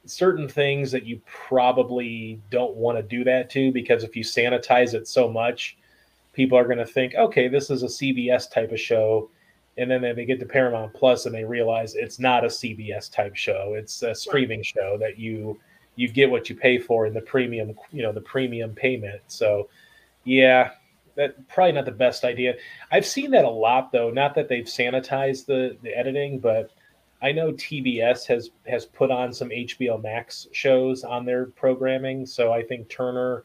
certain 0.06 0.48
things 0.48 0.91
that 0.91 1.06
you 1.06 1.22
probably 1.26 2.39
don't 2.50 2.76
want 2.76 2.98
to 2.98 3.04
do 3.04 3.24
that 3.24 3.50
to 3.52 3.72
because 3.72 4.04
if 4.04 4.15
you 4.15 4.24
sanitize 4.24 4.93
it 4.93 5.08
so 5.08 5.32
much, 5.32 5.78
people 6.34 6.58
are 6.58 6.65
going 6.65 6.78
to 6.78 6.86
think, 6.86 7.15
okay, 7.15 7.48
this 7.48 7.69
is 7.69 7.84
a 7.84 7.88
CBS 7.88 8.50
type 8.52 8.72
of 8.72 8.80
show. 8.80 9.30
And 9.80 9.89
then 9.89 10.02
they 10.02 10.26
get 10.26 10.39
to 10.39 10.46
Paramount 10.46 10.94
Plus 10.94 11.26
and 11.26 11.34
they 11.34 11.46
realize 11.46 11.96
it's 11.96 12.20
not 12.20 12.44
a 12.44 12.48
CBS 12.48 13.12
type 13.12 13.36
show. 13.36 13.76
It's 13.78 14.04
a 14.04 14.13
streaming 14.13 14.62
show 14.62 14.98
that 15.00 15.18
you 15.18 15.60
you 15.96 16.08
get 16.08 16.30
what 16.30 16.50
you 16.50 16.56
pay 16.56 16.78
for 16.78 17.06
in 17.06 17.13
the 17.13 17.22
premium, 17.22 17.74
you 17.92 18.02
know, 18.02 18.13
the 18.13 18.22
premium 18.22 18.74
payment. 18.74 19.22
So, 19.28 19.70
yeah, 20.24 20.72
that 21.15 21.46
probably 21.50 21.74
not 21.74 21.86
the 21.86 21.92
best 21.92 22.24
idea. 22.24 22.56
I've 22.92 23.06
seen 23.06 23.32
that 23.32 23.44
a 23.46 23.50
lot 23.50 23.92
though. 23.92 24.10
Not 24.10 24.36
that 24.36 24.48
they've 24.48 24.65
sanitized 24.65 25.46
the 25.46 25.78
the 25.84 25.98
editing, 25.98 26.39
but 26.39 26.72
I 27.22 27.32
know 27.32 27.52
TBS 27.52 28.26
has 28.28 28.52
has 28.68 28.86
put 28.86 29.12
on 29.12 29.34
some 29.34 29.50
HBO 29.50 30.02
Max 30.02 30.48
shows 30.52 31.04
on 31.04 31.26
their 31.26 31.48
programming. 31.48 32.26
So 32.26 32.54
I 32.54 32.63
think 32.63 32.89
Turner, 32.89 33.44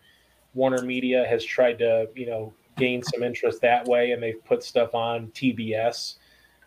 Warner 0.55 0.83
Media 0.83 1.27
has 1.29 1.45
tried 1.45 1.79
to 1.79 2.09
you 2.15 2.27
know 2.27 2.53
gain 2.77 3.03
some 3.03 3.23
interest 3.23 3.61
that 3.63 3.87
way, 3.87 4.13
and 4.13 4.23
they've 4.23 4.45
put 4.45 4.63
stuff 4.63 4.95
on 4.95 5.29
TBS, 5.29 6.17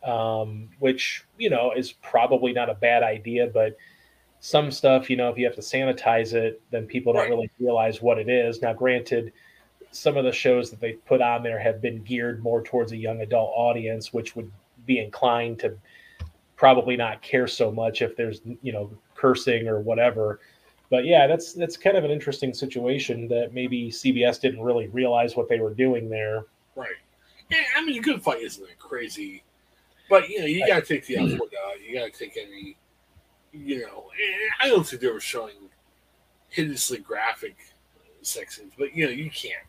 um, 0.03 0.69
which 0.79 1.25
you 1.37 1.49
know 1.49 1.73
is 1.75 1.91
probably 1.91 2.53
not 2.53 2.69
a 2.69 2.75
bad 2.75 3.03
idea, 3.03 3.47
but 3.47 3.77
some 4.39 4.71
stuff, 4.71 5.09
you 5.09 5.17
know, 5.17 5.29
if 5.29 5.37
you 5.37 5.45
have 5.45 5.55
to 5.55 5.61
sanitize 5.61 6.33
it, 6.33 6.61
then 6.71 6.85
people 6.85 7.13
don't 7.13 7.23
right. 7.23 7.29
really 7.29 7.49
realize 7.59 8.01
what 8.01 8.19
it 8.19 8.29
is. 8.29 8.61
Now, 8.61 8.73
granted, 8.73 9.33
some 9.91 10.15
of 10.15 10.25
the 10.25 10.31
shows 10.31 10.69
that 10.69 10.79
they 10.79 10.93
put 10.93 11.21
on 11.21 11.43
there 11.43 11.59
have 11.59 11.81
been 11.81 12.03
geared 12.03 12.43
more 12.43 12.63
towards 12.63 12.91
a 12.91 12.97
young 12.97 13.21
adult 13.21 13.51
audience, 13.55 14.13
which 14.13 14.35
would 14.35 14.51
be 14.85 14.99
inclined 14.99 15.59
to 15.59 15.77
probably 16.55 16.95
not 16.95 17.21
care 17.21 17.47
so 17.47 17.71
much 17.71 18.01
if 18.01 18.15
there's 18.15 18.41
you 18.61 18.71
know 18.71 18.91
cursing 19.15 19.67
or 19.67 19.79
whatever. 19.79 20.39
But 20.89 21.05
yeah, 21.05 21.27
that's 21.27 21.53
that's 21.53 21.77
kind 21.77 21.97
of 21.97 22.03
an 22.03 22.11
interesting 22.11 22.53
situation 22.53 23.27
that 23.29 23.53
maybe 23.53 23.89
CBS 23.89 24.39
didn't 24.39 24.61
really 24.61 24.87
realize 24.87 25.35
what 25.35 25.49
they 25.49 25.59
were 25.59 25.73
doing 25.73 26.09
there. 26.09 26.45
Right. 26.75 26.95
Yeah, 27.49 27.63
I 27.75 27.83
mean, 27.83 27.97
a 27.97 28.01
good 28.01 28.21
fight 28.21 28.41
isn't 28.41 28.65
that 28.65 28.77
crazy, 28.77 29.43
but 30.09 30.29
you 30.29 30.39
know, 30.39 30.45
you 30.45 30.65
got 30.67 30.85
to 30.85 30.93
take 30.93 31.05
the 31.05 31.17
output 31.17 31.51
out. 31.65 31.81
You 31.81 31.99
got 31.99 32.13
to 32.13 32.19
take 32.19 32.37
any, 32.37 32.77
you 33.51 33.81
know. 33.81 34.05
I 34.59 34.67
don't 34.67 34.85
think 34.85 35.01
they 35.01 35.11
were 35.11 35.19
showing 35.19 35.55
hideously 36.49 36.99
graphic 36.99 37.57
sex 38.21 38.57
scenes, 38.57 38.73
but 38.77 38.95
you 38.95 39.05
know, 39.05 39.11
you 39.11 39.29
can't. 39.29 39.65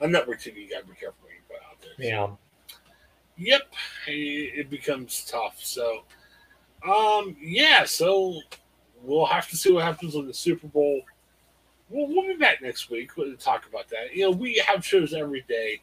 On 0.00 0.10
network 0.10 0.40
TV, 0.40 0.56
you 0.56 0.70
got 0.70 0.80
to 0.80 0.86
be 0.86 0.94
careful 0.94 1.18
what 1.22 1.32
you 1.32 1.40
put 1.48 1.56
out 1.68 1.80
there. 1.80 2.06
Yeah. 2.06 2.28
Yep, 3.36 3.74
it 4.06 4.70
becomes 4.70 5.24
tough. 5.24 5.58
So, 5.58 6.04
um, 6.88 7.36
yeah, 7.40 7.84
so 7.84 8.40
we'll 9.02 9.26
have 9.26 9.48
to 9.48 9.56
see 9.56 9.72
what 9.72 9.84
happens 9.84 10.14
on 10.14 10.26
the 10.26 10.34
Super 10.34 10.68
Bowl. 10.68 11.00
We'll, 11.90 12.08
we'll 12.08 12.28
be 12.28 12.36
back 12.36 12.62
next 12.62 12.90
week 12.90 13.14
to 13.16 13.36
talk 13.36 13.66
about 13.66 13.88
that. 13.88 14.14
You 14.14 14.24
know, 14.24 14.30
we 14.30 14.62
have 14.66 14.84
shows 14.84 15.14
every 15.14 15.44
day, 15.48 15.80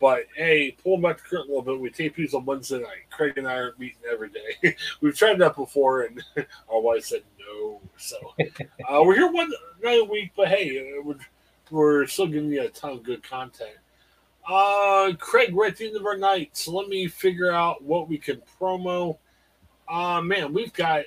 but 0.00 0.24
hey, 0.36 0.76
pull 0.82 0.98
back 0.98 1.18
the 1.18 1.22
curtain 1.22 1.46
a 1.46 1.54
little 1.56 1.62
bit. 1.62 1.80
We 1.80 1.90
tape 1.90 2.16
these 2.16 2.34
on 2.34 2.44
Wednesday 2.44 2.80
night. 2.80 3.08
Craig 3.10 3.38
and 3.38 3.48
I 3.48 3.54
are 3.54 3.74
meeting 3.78 3.98
every 4.10 4.30
day. 4.30 4.76
We've 5.00 5.16
tried 5.16 5.38
that 5.38 5.56
before, 5.56 6.02
and 6.02 6.22
our 6.68 6.80
wife 6.80 7.04
said 7.04 7.22
no. 7.38 7.80
So 7.96 8.16
uh, 8.40 9.02
we're 9.02 9.14
here 9.14 9.32
one 9.32 9.50
night 9.82 10.00
a 10.00 10.04
week, 10.04 10.32
but 10.36 10.48
hey, 10.48 10.78
uh, 10.98 11.02
we're, 11.02 11.16
we're 11.70 12.06
still 12.06 12.26
giving 12.26 12.50
you 12.50 12.62
a 12.62 12.68
ton 12.68 12.92
of 12.92 13.02
good 13.02 13.22
content. 13.22 13.76
Uh, 14.48 15.12
Craig, 15.18 15.52
we're 15.52 15.66
at 15.66 15.76
the 15.76 15.88
end 15.88 15.96
of 15.96 16.06
our 16.06 16.16
night, 16.16 16.56
so 16.56 16.72
let 16.72 16.88
me 16.88 17.08
figure 17.08 17.50
out 17.50 17.82
what 17.82 18.08
we 18.08 18.18
can 18.18 18.40
promo. 18.60 19.18
Uh, 19.88 20.20
man, 20.20 20.52
we've 20.52 20.72
got. 20.72 21.04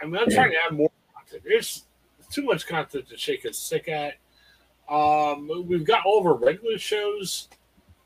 I 0.00 0.06
mean, 0.06 0.16
I'm 0.16 0.30
trying 0.30 0.52
to 0.52 0.56
add 0.64 0.76
more 0.76 0.90
content. 1.14 1.42
There's 1.44 1.84
too 2.30 2.42
much 2.42 2.66
content 2.66 3.08
to 3.08 3.16
shake 3.16 3.44
us 3.46 3.58
sick 3.58 3.88
at. 3.88 4.14
Um, 4.88 5.50
we've 5.66 5.84
got 5.84 6.06
all 6.06 6.20
of 6.20 6.26
our 6.26 6.34
regular 6.34 6.78
shows. 6.78 7.48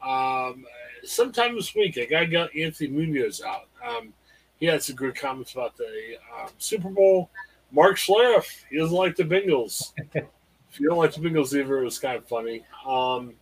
Um, 0.03 0.65
sometime 1.05 1.55
this 1.55 1.75
week, 1.75 1.97
a 1.97 2.07
guy 2.07 2.25
gotta 2.25 2.61
Anthony 2.61 2.91
Munoz 2.91 3.43
out. 3.43 3.69
Um, 3.87 4.13
he 4.59 4.67
had 4.67 4.83
some 4.83 4.97
good 4.97 5.15
comments 5.15 5.53
about 5.53 5.77
the 5.77 6.17
um, 6.41 6.51
Super 6.59 6.89
Bowl. 6.89 7.31
Mark 7.73 7.97
Schlereth, 7.97 8.65
he 8.71 8.79
doesn't 8.79 8.97
like 8.97 9.17
the 9.17 9.25
Bengals. 9.25 9.93
if 10.15 10.79
you 10.79 10.89
don't 10.89 10.99
like 10.99 11.15
the 11.15 11.21
Bengals 11.21 11.59
either, 11.59 11.81
it 11.81 11.85
was 11.85 11.99
kind 11.99 12.17
of 12.17 12.29
funny. 12.29 12.65
Um, 12.87 13.35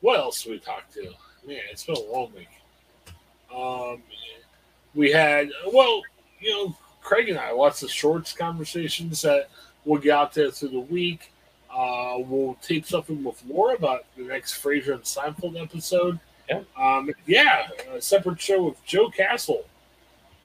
what 0.00 0.18
else 0.18 0.44
we 0.44 0.58
talked 0.58 0.92
to? 0.94 1.12
Man, 1.46 1.58
it's 1.70 1.84
been 1.84 1.96
a 1.96 2.12
long 2.12 2.32
week. 2.34 2.48
Um, 3.54 4.02
we 4.94 5.10
had 5.10 5.50
well, 5.72 6.02
you 6.40 6.50
know, 6.50 6.76
Craig 7.00 7.28
and 7.28 7.38
I 7.38 7.52
lots 7.52 7.82
of 7.82 7.90
shorts 7.90 8.32
conversations 8.32 9.22
that 9.22 9.48
we'll 9.84 10.00
get 10.00 10.12
out 10.12 10.34
there 10.34 10.50
through 10.50 10.70
the 10.70 10.80
week. 10.80 11.32
Uh, 11.74 12.18
we'll 12.18 12.54
tape 12.62 12.86
something 12.86 13.24
with 13.24 13.42
Laura 13.46 13.74
about 13.74 14.04
the 14.16 14.24
next 14.24 14.62
Frasier 14.62 14.94
and 14.94 15.02
Seinfeld 15.02 15.60
episode. 15.60 16.18
Yeah, 16.48 16.62
um, 16.76 17.10
yeah, 17.26 17.68
a 17.94 18.00
separate 18.00 18.40
show 18.40 18.64
with 18.64 18.84
Joe 18.84 19.08
Castle. 19.08 19.64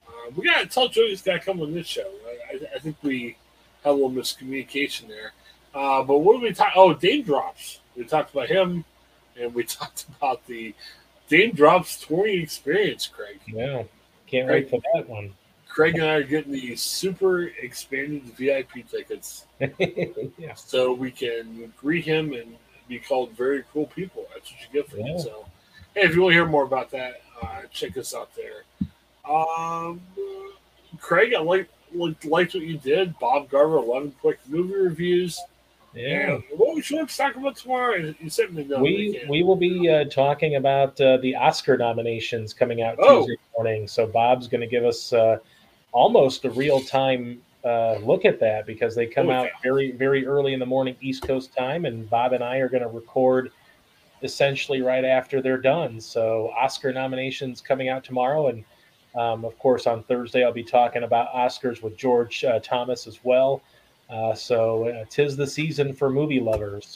Uh, 0.06 0.30
we 0.34 0.46
gotta 0.46 0.66
tell 0.66 0.88
Joe 0.88 1.06
he's 1.06 1.22
gotta 1.22 1.40
come 1.40 1.60
on 1.60 1.74
this 1.74 1.86
show. 1.86 2.10
I, 2.50 2.60
I, 2.74 2.78
think 2.78 2.96
we 3.02 3.36
had 3.84 3.90
a 3.90 3.92
little 3.92 4.10
miscommunication 4.10 5.08
there. 5.08 5.32
Uh, 5.74 6.02
but 6.02 6.18
what 6.18 6.34
did 6.34 6.42
we 6.42 6.52
talk? 6.52 6.72
Oh, 6.76 6.94
Daym 6.94 7.24
Drops. 7.24 7.80
We 7.96 8.04
talked 8.04 8.32
about 8.32 8.48
him, 8.48 8.84
and 9.38 9.54
we 9.54 9.64
talked 9.64 10.06
about 10.16 10.46
the 10.46 10.74
Daym 11.28 11.54
Drops 11.54 12.00
touring 12.00 12.40
experience, 12.40 13.06
Craig. 13.06 13.40
Yeah. 13.46 13.82
Can't 14.26 14.46
Craig, 14.46 14.64
wait 14.64 14.70
for 14.70 14.80
that 14.94 15.08
one. 15.08 15.34
Craig 15.78 15.94
and 15.94 16.06
I 16.06 16.14
are 16.14 16.24
getting 16.24 16.50
the 16.50 16.74
super 16.74 17.52
expanded 17.62 18.24
VIP 18.36 18.84
tickets. 18.90 19.46
yeah. 19.78 20.54
So 20.56 20.92
we 20.92 21.12
can 21.12 21.72
greet 21.76 22.04
him 22.04 22.32
and 22.32 22.56
be 22.88 22.98
called 22.98 23.30
very 23.36 23.62
cool 23.72 23.86
people. 23.86 24.26
That's 24.34 24.50
what 24.50 24.60
you 24.60 24.66
get 24.72 24.90
for 24.90 24.96
yeah. 24.96 25.14
it. 25.14 25.20
So, 25.20 25.46
hey, 25.94 26.00
if 26.00 26.16
you 26.16 26.22
want 26.22 26.32
to 26.32 26.34
hear 26.34 26.46
more 26.46 26.64
about 26.64 26.90
that, 26.90 27.22
uh, 27.40 27.60
check 27.70 27.96
us 27.96 28.12
out 28.12 28.30
there. 28.34 28.64
Um, 29.24 30.00
Craig, 30.98 31.32
I 31.32 31.38
like 31.42 31.68
liked, 31.94 32.24
liked 32.24 32.54
what 32.54 32.64
you 32.64 32.78
did. 32.78 33.16
Bob 33.20 33.48
Garver, 33.48 33.76
11 33.76 34.16
quick 34.20 34.40
movie 34.48 34.74
reviews. 34.74 35.40
Yeah. 35.94 36.38
What 36.56 36.74
we 36.74 36.82
should 36.82 37.08
talk 37.08 37.36
about 37.36 37.54
tomorrow? 37.54 38.14
You 38.20 38.30
sent 38.30 38.52
me 38.52 38.64
no. 38.64 38.80
We 38.80 39.22
we 39.28 39.44
will 39.44 39.54
be 39.54 39.88
uh, 39.88 40.06
talking 40.06 40.56
about 40.56 41.00
uh, 41.00 41.18
the 41.18 41.36
Oscar 41.36 41.76
nominations 41.76 42.52
coming 42.52 42.82
out 42.82 42.96
oh. 42.98 43.20
Tuesday 43.20 43.36
morning. 43.56 43.86
So 43.86 44.08
Bob's 44.08 44.48
going 44.48 44.60
to 44.60 44.66
give 44.66 44.84
us 44.84 45.12
uh, 45.12 45.38
almost 45.92 46.44
a 46.44 46.50
real 46.50 46.80
time 46.80 47.40
uh, 47.64 47.98
look 48.02 48.24
at 48.24 48.38
that 48.40 48.66
because 48.66 48.94
they 48.94 49.06
come 49.06 49.28
oh, 49.28 49.32
out 49.32 49.44
yeah. 49.46 49.52
very 49.62 49.90
very 49.92 50.26
early 50.26 50.52
in 50.52 50.60
the 50.60 50.66
morning 50.66 50.96
East 51.00 51.26
Coast 51.26 51.54
time, 51.56 51.84
and 51.84 52.08
Bob 52.08 52.32
and 52.32 52.42
I 52.42 52.58
are 52.58 52.68
going 52.68 52.82
to 52.82 52.88
record 52.88 53.50
essentially 54.22 54.80
right 54.80 55.04
after 55.04 55.40
they're 55.40 55.60
done. 55.60 56.00
So 56.00 56.52
Oscar 56.56 56.92
nominations 56.92 57.60
coming 57.60 57.88
out 57.88 58.04
tomorrow, 58.04 58.48
and 58.48 58.64
um, 59.14 59.44
of 59.44 59.58
course 59.58 59.86
on 59.86 60.02
Thursday 60.04 60.44
I'll 60.44 60.52
be 60.52 60.64
talking 60.64 61.02
about 61.02 61.32
Oscars 61.32 61.82
with 61.82 61.96
George 61.96 62.44
uh, 62.44 62.60
Thomas 62.60 63.06
as 63.06 63.20
well. 63.24 63.62
Uh, 64.08 64.34
so 64.34 64.88
uh, 64.88 65.04
tis 65.10 65.36
the 65.36 65.46
season 65.46 65.92
for 65.92 66.08
movie 66.08 66.40
lovers. 66.40 66.94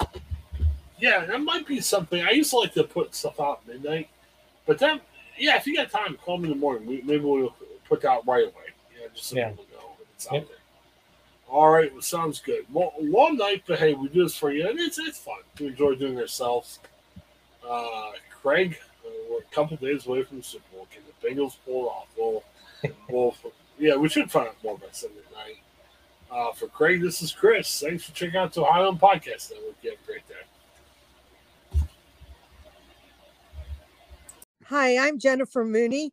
Yeah, 0.99 1.25
that 1.27 1.41
might 1.43 1.67
be 1.67 1.81
something. 1.81 2.23
I 2.23 2.31
used 2.31 2.51
to 2.51 2.59
like 2.59 2.73
to 2.75 2.85
put 2.85 3.15
stuff 3.15 3.41
out 3.41 3.67
midnight, 3.67 4.09
but 4.67 4.79
then, 4.79 5.01
yeah, 5.37 5.57
if 5.57 5.67
you 5.67 5.77
got 5.77 5.91
time, 5.91 6.17
call 6.25 6.39
me 6.39 6.45
in 6.45 6.51
the 6.51 6.61
morning. 6.61 6.87
We, 6.87 7.03
maybe 7.03 7.25
we'll 7.25 7.55
put 7.89 8.03
that 8.03 8.11
out 8.11 8.27
right 8.27 8.45
away. 8.45 8.72
Yeah, 9.13 9.17
just 9.17 9.29
so 9.29 9.37
yeah. 9.37 9.49
people 9.51 9.67
know 9.73 9.97
it's 10.15 10.27
out 10.27 10.35
yep. 10.35 10.49
there. 10.49 10.57
All 11.49 11.71
right, 11.71 11.93
well, 11.93 12.01
sounds 12.01 12.41
good. 12.41 12.65
Well, 12.73 12.95
long 12.99 13.37
night, 13.37 13.65
but 13.67 13.79
hey, 13.79 13.93
we 13.93 14.09
do 14.09 14.23
this 14.23 14.37
for 14.37 14.51
you, 14.51 14.69
and 14.69 14.81
it's 14.81 14.99
it's 14.99 15.19
fun. 15.19 15.41
We 15.61 15.67
enjoy 15.67 15.97
doing 15.97 16.17
it 16.17 16.23
ourselves. 16.23 16.79
Uh, 17.69 18.13
Craig, 18.41 18.79
uh, 19.05 19.11
we're 19.31 19.41
a 19.41 19.55
couple 19.55 19.77
days 19.77 20.07
away 20.07 20.23
from 20.23 20.39
the 20.39 20.43
Super 20.43 20.65
Bowl. 20.73 20.89
Can 20.91 21.03
the 21.07 21.29
Bengals 21.29 21.57
pull 21.65 21.89
off? 21.89 22.09
Well, 22.17 22.43
well, 23.11 23.35
yeah, 23.79 23.97
we 23.97 24.09
should 24.09 24.31
find 24.31 24.49
out 24.49 24.57
more 24.65 24.79
by 24.79 24.87
Sunday 24.93 25.21
night. 25.35 25.59
Uh, 26.31 26.53
for 26.53 26.67
Craig, 26.69 27.03
this 27.03 27.21
is 27.21 27.33
Chris. 27.33 27.81
Thanks 27.81 28.05
for 28.05 28.13
checking 28.13 28.37
out 28.37 28.55
the 28.55 28.63
Ohioan 28.63 28.99
Podcast 28.99 29.51
Network. 29.51 29.77
You 29.83 29.91
have 29.91 29.99
a 30.03 30.07
great 30.07 30.27
day. 30.29 30.35
Hi, 34.65 34.97
I'm 35.07 35.19
Jennifer 35.19 35.67
Mooney. 35.67 36.13